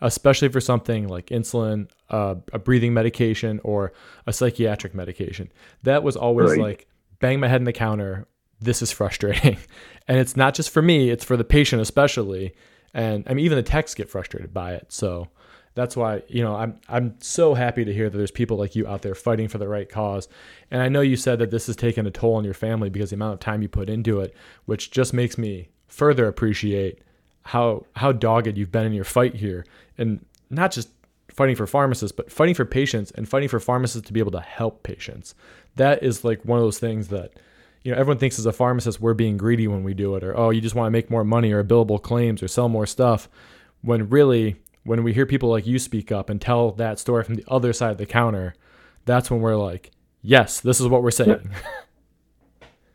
especially 0.00 0.48
for 0.48 0.60
something 0.60 1.08
like 1.08 1.26
insulin, 1.26 1.88
uh, 2.08 2.36
a 2.52 2.58
breathing 2.58 2.94
medication, 2.94 3.60
or 3.64 3.92
a 4.26 4.32
psychiatric 4.32 4.94
medication. 4.94 5.50
That 5.82 6.02
was 6.02 6.16
always 6.16 6.52
right. 6.52 6.60
like 6.60 6.86
bang 7.18 7.40
my 7.40 7.48
head 7.48 7.60
in 7.60 7.64
the 7.64 7.72
counter. 7.72 8.26
This 8.60 8.82
is 8.82 8.90
frustrating. 8.90 9.58
and 10.08 10.18
it's 10.18 10.36
not 10.36 10.54
just 10.54 10.70
for 10.70 10.82
me, 10.82 11.10
it's 11.10 11.24
for 11.24 11.36
the 11.36 11.44
patient 11.44 11.82
especially. 11.82 12.54
And 12.92 13.24
I 13.28 13.34
mean 13.34 13.44
even 13.44 13.56
the 13.56 13.62
techs 13.62 13.94
get 13.94 14.08
frustrated 14.08 14.52
by 14.52 14.74
it. 14.74 14.86
So 14.88 15.28
that's 15.74 15.96
why, 15.96 16.22
you 16.28 16.42
know, 16.42 16.56
I'm 16.56 16.80
I'm 16.88 17.14
so 17.20 17.54
happy 17.54 17.84
to 17.84 17.92
hear 17.92 18.10
that 18.10 18.16
there's 18.16 18.30
people 18.30 18.56
like 18.56 18.74
you 18.74 18.86
out 18.86 19.02
there 19.02 19.14
fighting 19.14 19.48
for 19.48 19.58
the 19.58 19.68
right 19.68 19.88
cause. 19.88 20.28
And 20.70 20.82
I 20.82 20.88
know 20.88 21.00
you 21.00 21.16
said 21.16 21.38
that 21.38 21.50
this 21.50 21.68
has 21.68 21.76
taken 21.76 22.06
a 22.06 22.10
toll 22.10 22.34
on 22.34 22.44
your 22.44 22.54
family 22.54 22.90
because 22.90 23.10
the 23.10 23.16
amount 23.16 23.34
of 23.34 23.40
time 23.40 23.62
you 23.62 23.68
put 23.68 23.88
into 23.88 24.20
it, 24.20 24.34
which 24.64 24.90
just 24.90 25.14
makes 25.14 25.38
me 25.38 25.68
further 25.86 26.26
appreciate 26.26 27.00
how 27.50 27.86
how 27.96 28.12
dogged 28.12 28.56
you've 28.56 28.72
been 28.72 28.86
in 28.86 28.92
your 28.92 29.04
fight 29.04 29.34
here. 29.34 29.64
And 29.98 30.24
not 30.48 30.72
just 30.72 30.88
fighting 31.28 31.56
for 31.56 31.66
pharmacists, 31.66 32.14
but 32.16 32.30
fighting 32.30 32.54
for 32.54 32.64
patients 32.64 33.10
and 33.12 33.28
fighting 33.28 33.48
for 33.48 33.60
pharmacists 33.60 34.06
to 34.06 34.12
be 34.12 34.20
able 34.20 34.32
to 34.32 34.40
help 34.40 34.82
patients 34.82 35.34
that 35.76 36.02
is 36.02 36.24
like 36.24 36.44
one 36.44 36.58
of 36.58 36.64
those 36.64 36.78
things 36.80 37.08
that 37.08 37.32
you 37.82 37.92
know 37.92 37.98
everyone 37.98 38.18
thinks 38.18 38.38
as 38.38 38.46
a 38.46 38.52
pharmacist 38.52 39.00
we're 39.00 39.14
being 39.14 39.36
greedy 39.36 39.68
when 39.68 39.84
we 39.84 39.94
do 39.94 40.16
it 40.16 40.24
or 40.24 40.36
oh 40.36 40.50
you 40.50 40.60
just 40.60 40.74
want 40.74 40.88
to 40.88 40.90
make 40.90 41.08
more 41.08 41.22
money 41.22 41.52
or 41.52 41.62
billable 41.62 42.02
claims 42.02 42.42
or 42.42 42.48
sell 42.48 42.68
more 42.68 42.86
stuff 42.86 43.28
when 43.82 44.08
really 44.08 44.56
when 44.84 45.02
we 45.02 45.12
hear 45.12 45.26
people 45.26 45.48
like 45.48 45.66
you 45.66 45.78
speak 45.78 46.10
up 46.10 46.30
and 46.30 46.40
tell 46.40 46.72
that 46.72 46.98
story 46.98 47.24
from 47.24 47.34
the 47.36 47.44
other 47.48 47.72
side 47.72 47.92
of 47.92 47.98
the 47.98 48.06
counter, 48.06 48.54
that's 49.04 49.30
when 49.30 49.40
we're 49.40 49.56
like, 49.56 49.90
yes, 50.22 50.60
this 50.60 50.80
is 50.80 50.88
what 50.88 51.02
we're 51.02 51.10
saying. 51.10 51.50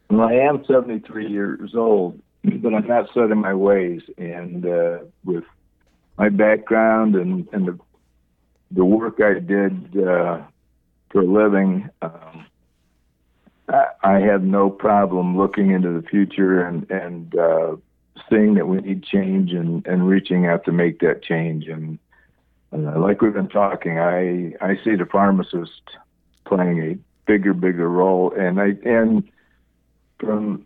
Well, 0.10 0.22
I 0.28 0.34
am 0.34 0.64
73 0.66 1.28
years 1.28 1.74
old, 1.76 2.20
but 2.62 2.74
I'm 2.74 2.88
not 2.88 3.10
set 3.14 3.32
in 3.32 3.40
my 3.40 3.54
ways. 3.54 4.02
And 4.18 4.66
uh, 4.66 5.00
with 5.24 5.44
my 6.18 6.30
background 6.30 7.16
and, 7.16 7.48
and 7.52 7.68
the, 7.68 7.80
the 8.72 8.86
work 8.86 9.20
I 9.22 9.40
did 9.40 9.96
uh, 9.98 10.42
for 11.12 11.22
a 11.22 11.26
living, 11.26 11.90
um, 12.02 12.46
I, 13.70 13.86
I 14.04 14.20
have 14.20 14.44
no 14.44 14.70
problem 14.70 15.38
looking 15.38 15.72
into 15.72 15.90
the 16.00 16.08
future 16.08 16.66
and, 16.66 16.90
and 16.90 17.36
uh, 17.36 17.76
seeing 18.30 18.56
that 18.56 18.68
we 18.68 18.78
need 18.78 19.04
change 19.04 19.52
and, 19.52 19.86
and 19.88 20.08
reaching 20.08 20.46
out 20.46 20.66
to 20.66 20.72
make 20.72 21.00
that 21.00 21.24
change. 21.24 21.68
And 21.68 22.00
uh, 22.72 23.00
like 23.00 23.22
we've 23.22 23.34
been 23.34 23.50
talking, 23.50 24.00
I, 24.00 24.54
I 24.62 24.76
see 24.84 24.96
the 24.96 25.08
pharmacist 25.12 25.82
playing 26.46 26.80
a 26.80 26.98
bigger, 27.26 27.54
bigger 27.54 27.90
role. 27.90 28.34
And 28.38 28.60
I, 28.60 28.74
and 28.84 29.24
from 30.20 30.66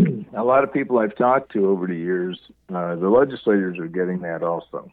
a 0.36 0.44
lot 0.44 0.64
of 0.64 0.72
people 0.72 0.98
I've 0.98 1.16
talked 1.16 1.52
to 1.52 1.68
over 1.68 1.86
the 1.86 1.96
years, 1.96 2.38
uh, 2.74 2.96
the 2.96 3.08
legislators 3.08 3.78
are 3.78 3.88
getting 3.88 4.20
that 4.20 4.42
also. 4.42 4.90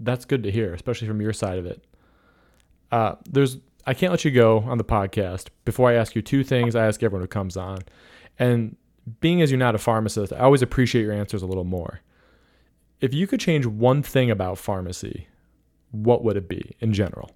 That's 0.00 0.24
good 0.24 0.42
to 0.42 0.50
hear, 0.50 0.74
especially 0.74 1.08
from 1.08 1.20
your 1.20 1.32
side 1.32 1.58
of 1.58 1.66
it. 1.66 1.84
Uh, 2.90 3.14
there's, 3.28 3.58
I 3.86 3.94
can't 3.94 4.12
let 4.12 4.24
you 4.24 4.30
go 4.30 4.58
on 4.60 4.78
the 4.78 4.84
podcast 4.84 5.48
before 5.64 5.90
I 5.90 5.94
ask 5.94 6.14
you 6.14 6.22
two 6.22 6.44
things. 6.44 6.74
I 6.74 6.86
ask 6.86 7.02
everyone 7.02 7.22
who 7.22 7.28
comes 7.28 7.56
on, 7.56 7.80
and 8.38 8.76
being 9.20 9.42
as 9.42 9.50
you're 9.50 9.58
not 9.58 9.74
a 9.74 9.78
pharmacist, 9.78 10.32
I 10.32 10.38
always 10.38 10.62
appreciate 10.62 11.02
your 11.02 11.12
answers 11.12 11.42
a 11.42 11.46
little 11.46 11.64
more. 11.64 12.00
If 13.00 13.12
you 13.12 13.26
could 13.26 13.40
change 13.40 13.66
one 13.66 14.02
thing 14.02 14.30
about 14.30 14.58
pharmacy, 14.58 15.28
what 15.90 16.24
would 16.24 16.36
it 16.36 16.48
be 16.48 16.74
in 16.80 16.92
general? 16.92 17.30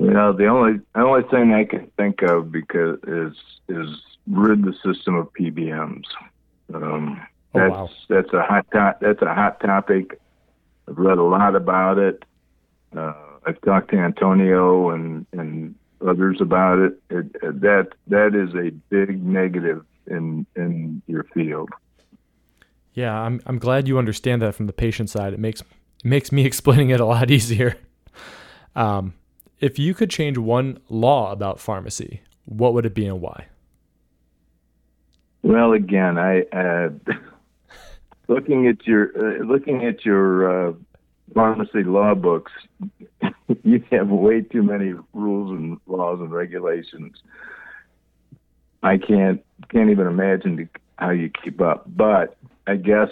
You 0.00 0.10
know, 0.10 0.32
the 0.32 0.46
only 0.46 0.80
the 0.94 1.00
only 1.02 1.28
thing 1.30 1.52
I 1.52 1.64
can 1.64 1.90
think 1.96 2.22
of 2.22 2.50
because 2.50 2.98
is 3.06 3.34
is 3.68 3.88
rid 4.26 4.64
the 4.64 4.72
system 4.84 5.14
of 5.16 5.32
PBMs. 5.34 6.04
Um, 6.74 7.20
Oh, 7.52 7.58
that's 7.58 7.70
wow. 7.72 7.90
that's 8.08 8.32
a 8.32 8.42
hot 8.42 8.66
to- 8.70 8.96
that's 9.00 9.22
a 9.22 9.34
hot 9.34 9.58
topic. 9.60 10.20
I've 10.88 10.96
read 10.96 11.18
a 11.18 11.22
lot 11.24 11.56
about 11.56 11.98
it. 11.98 12.24
Uh, 12.96 13.12
I've 13.44 13.60
talked 13.62 13.90
to 13.90 13.96
Antonio 13.98 14.90
and 14.90 15.26
and 15.32 15.74
others 16.06 16.40
about 16.40 16.78
it. 16.78 16.92
it, 17.10 17.26
it 17.42 17.60
that 17.60 17.88
that 18.06 18.36
is 18.36 18.54
a 18.54 18.70
big 18.88 19.20
negative 19.24 19.84
in 20.06 20.46
in 20.54 21.02
your 21.08 21.24
field. 21.34 21.70
Yeah, 22.94 23.20
I'm 23.20 23.40
I'm 23.46 23.58
glad 23.58 23.88
you 23.88 23.98
understand 23.98 24.42
that 24.42 24.54
from 24.54 24.66
the 24.66 24.72
patient 24.72 25.10
side. 25.10 25.32
It 25.32 25.40
makes 25.40 25.60
it 25.62 25.66
makes 26.04 26.30
me 26.30 26.44
explaining 26.50 26.90
it 26.90 27.00
a 27.00 27.04
lot 27.04 27.32
easier. 27.32 27.76
Um, 28.76 29.14
if 29.60 29.78
you 29.78 29.94
could 29.94 30.10
change 30.10 30.38
one 30.38 30.80
law 30.88 31.32
about 31.32 31.60
pharmacy, 31.60 32.22
what 32.46 32.74
would 32.74 32.86
it 32.86 32.94
be 32.94 33.06
and 33.06 33.20
why? 33.20 33.46
Well, 35.42 35.72
again, 35.72 36.18
I 36.18 36.42
uh, 36.52 36.90
looking 38.28 38.66
at 38.66 38.86
your 38.86 39.10
uh, 39.16 39.44
looking 39.44 39.84
at 39.84 40.04
your 40.04 40.68
uh, 40.68 40.72
pharmacy 41.34 41.82
law 41.82 42.14
books, 42.14 42.52
you 43.64 43.84
have 43.90 44.08
way 44.08 44.42
too 44.42 44.62
many 44.62 44.94
rules 45.12 45.50
and 45.50 45.78
laws 45.86 46.20
and 46.20 46.32
regulations. 46.32 47.16
I 48.82 48.98
can't 48.98 49.44
can't 49.70 49.90
even 49.90 50.06
imagine 50.06 50.68
how 50.98 51.10
you 51.10 51.30
keep 51.30 51.60
up. 51.60 51.84
But 51.86 52.36
I 52.66 52.76
guess 52.76 53.10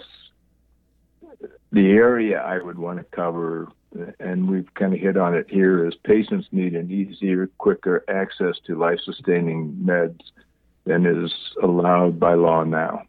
the 1.73 1.91
area 1.91 2.41
I 2.41 2.63
would 2.63 2.79
want 2.79 2.99
to 2.99 3.05
cover, 3.05 3.69
and 4.21 4.49
we've 4.49 4.73
kind 4.75 4.93
of 4.95 5.01
hit 5.01 5.17
on 5.17 5.35
it 5.35 5.47
here, 5.49 5.87
is 5.87 5.95
patients 5.95 6.49
need 6.53 6.75
an 6.75 6.91
easier, 6.91 7.49
quicker 7.59 8.05
access 8.09 8.57
to 8.67 8.79
life-sustaining 8.79 9.73
meds 9.85 10.21
than 10.85 11.07
is 11.07 11.33
allowed 11.63 12.19
by 12.19 12.35
law 12.35 12.65
now. 12.65 13.03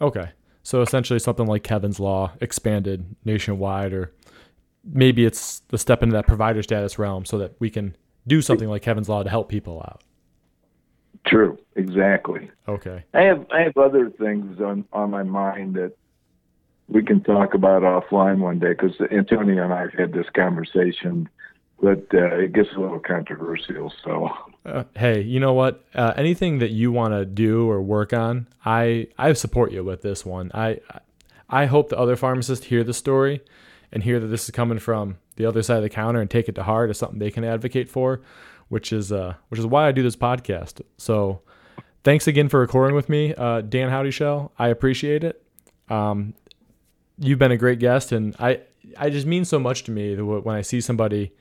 Okay. 0.00 0.30
So 0.62 0.82
essentially 0.82 1.18
something 1.18 1.46
like 1.46 1.62
Kevin's 1.62 1.98
Law 1.98 2.32
expanded 2.40 3.16
nationwide, 3.24 3.92
or 3.92 4.12
maybe 4.84 5.24
it's 5.24 5.60
the 5.68 5.78
step 5.78 6.02
into 6.02 6.12
that 6.14 6.26
provider 6.26 6.62
status 6.62 6.98
realm 6.98 7.24
so 7.24 7.38
that 7.38 7.54
we 7.58 7.70
can 7.70 7.96
do 8.26 8.42
something 8.42 8.68
like 8.68 8.82
Kevin's 8.82 9.08
Law 9.08 9.22
to 9.22 9.30
help 9.30 9.48
people 9.48 9.80
out. 9.80 10.02
True, 11.26 11.58
exactly. 11.76 12.50
Okay. 12.66 13.04
I 13.12 13.22
have 13.22 13.46
I 13.52 13.60
have 13.60 13.76
other 13.76 14.10
things 14.10 14.60
on 14.60 14.86
on 14.92 15.10
my 15.10 15.22
mind 15.22 15.74
that 15.74 15.92
we 16.90 17.02
can 17.02 17.22
talk 17.22 17.54
about 17.54 17.82
offline 17.82 18.38
one 18.38 18.58
day 18.58 18.70
because 18.70 19.00
Antonio 19.12 19.62
and 19.64 19.72
I 19.72 19.82
have 19.82 19.92
had 19.92 20.12
this 20.12 20.26
conversation, 20.34 21.28
but 21.80 22.04
uh, 22.12 22.34
it 22.36 22.52
gets 22.52 22.68
a 22.76 22.80
little 22.80 22.98
controversial. 22.98 23.92
So 24.04 24.28
Uh, 24.66 24.84
hey, 24.96 25.22
you 25.22 25.40
know 25.40 25.54
what? 25.54 25.84
Uh, 25.94 26.12
anything 26.16 26.58
that 26.58 26.70
you 26.70 26.92
want 26.92 27.14
to 27.14 27.24
do 27.24 27.70
or 27.70 27.80
work 27.80 28.12
on, 28.12 28.46
I 28.64 29.06
I 29.16 29.32
support 29.32 29.72
you 29.72 29.84
with 29.84 30.02
this 30.02 30.26
one. 30.26 30.50
I 30.52 30.80
I 31.48 31.66
hope 31.66 31.88
the 31.88 31.98
other 31.98 32.16
pharmacists 32.16 32.66
hear 32.66 32.84
the 32.84 32.94
story 32.94 33.40
and 33.92 34.02
hear 34.02 34.20
that 34.20 34.26
this 34.26 34.44
is 34.44 34.50
coming 34.50 34.78
from 34.78 35.18
the 35.36 35.46
other 35.46 35.62
side 35.62 35.78
of 35.78 35.82
the 35.82 35.88
counter 35.88 36.20
and 36.20 36.30
take 36.30 36.48
it 36.48 36.54
to 36.56 36.62
heart 36.64 36.90
as 36.90 36.98
something 36.98 37.18
they 37.18 37.30
can 37.30 37.44
advocate 37.44 37.88
for, 37.88 38.20
which 38.68 38.92
is 38.92 39.12
uh 39.12 39.34
which 39.48 39.60
is 39.60 39.66
why 39.66 39.86
I 39.86 39.92
do 39.92 40.02
this 40.02 40.16
podcast. 40.16 40.82
So, 40.98 41.40
thanks 42.02 42.26
again 42.26 42.48
for 42.48 42.60
recording 42.60 42.96
with 42.96 43.08
me, 43.08 43.34
uh, 43.36 43.60
Dan 43.60 43.90
Howdyshell. 43.90 44.52
I 44.58 44.68
appreciate 44.68 45.22
it. 45.24 45.42
Um, 45.88 46.34
you've 47.20 47.38
been 47.38 47.52
a 47.52 47.56
great 47.56 47.78
guest, 47.78 48.10
and 48.10 48.34
I 48.40 48.60
I 48.98 49.10
just 49.10 49.26
mean 49.26 49.44
so 49.44 49.58
much 49.58 49.84
to 49.84 49.90
me 49.92 50.16
when 50.16 50.56
I 50.56 50.62
see 50.62 50.80
somebody 50.80 51.32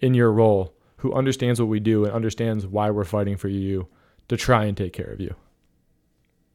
in 0.00 0.14
your 0.14 0.32
role 0.32 0.74
who 0.98 1.12
understands 1.12 1.60
what 1.60 1.68
we 1.68 1.80
do 1.80 2.04
and 2.04 2.14
understands 2.14 2.66
why 2.66 2.90
we're 2.90 3.04
fighting 3.04 3.36
for 3.36 3.48
you 3.48 3.88
to 4.28 4.36
try 4.36 4.64
and 4.64 4.76
take 4.76 4.92
care 4.92 5.12
of 5.12 5.20
you. 5.20 5.34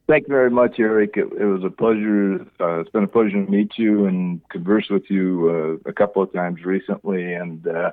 thank 0.08 0.26
you 0.26 0.34
very 0.34 0.50
much, 0.50 0.80
Eric. 0.80 1.16
It, 1.16 1.28
it 1.40 1.44
was 1.44 1.62
a 1.62 1.70
pleasure. 1.70 2.40
Uh, 2.58 2.80
it's 2.80 2.90
been 2.90 3.04
a 3.04 3.08
pleasure 3.08 3.44
to 3.44 3.50
meet 3.50 3.72
you 3.76 4.06
and 4.06 4.40
converse 4.48 4.88
with 4.90 5.04
you 5.08 5.78
uh, 5.86 5.88
a 5.88 5.92
couple 5.92 6.20
of 6.20 6.32
times 6.32 6.64
recently, 6.64 7.32
and 7.32 7.64
uh, 7.68 7.92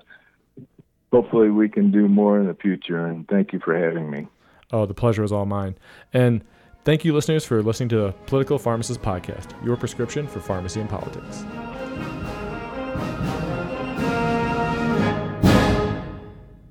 hopefully 1.11 1.51
we 1.51 1.69
can 1.69 1.91
do 1.91 2.07
more 2.07 2.39
in 2.39 2.47
the 2.47 2.55
future. 2.55 3.05
And 3.05 3.27
thank 3.27 3.53
you 3.53 3.59
for 3.59 3.77
having 3.77 4.09
me. 4.09 4.27
Oh, 4.71 4.85
the 4.87 4.95
pleasure 4.95 5.23
is 5.23 5.31
all 5.31 5.45
mine. 5.45 5.77
And 6.11 6.43
Thank 6.87 7.03
you, 7.03 7.11
listeners, 7.11 7.43
for 7.43 7.61
listening 7.61 7.89
to 7.89 7.97
the 7.97 8.11
Political 8.27 8.59
Pharmacist 8.59 9.01
Podcast, 9.01 9.51
your 9.61 9.75
prescription 9.75 10.25
for 10.25 10.39
pharmacy 10.39 10.79
and 10.79 10.89
politics. 10.89 11.43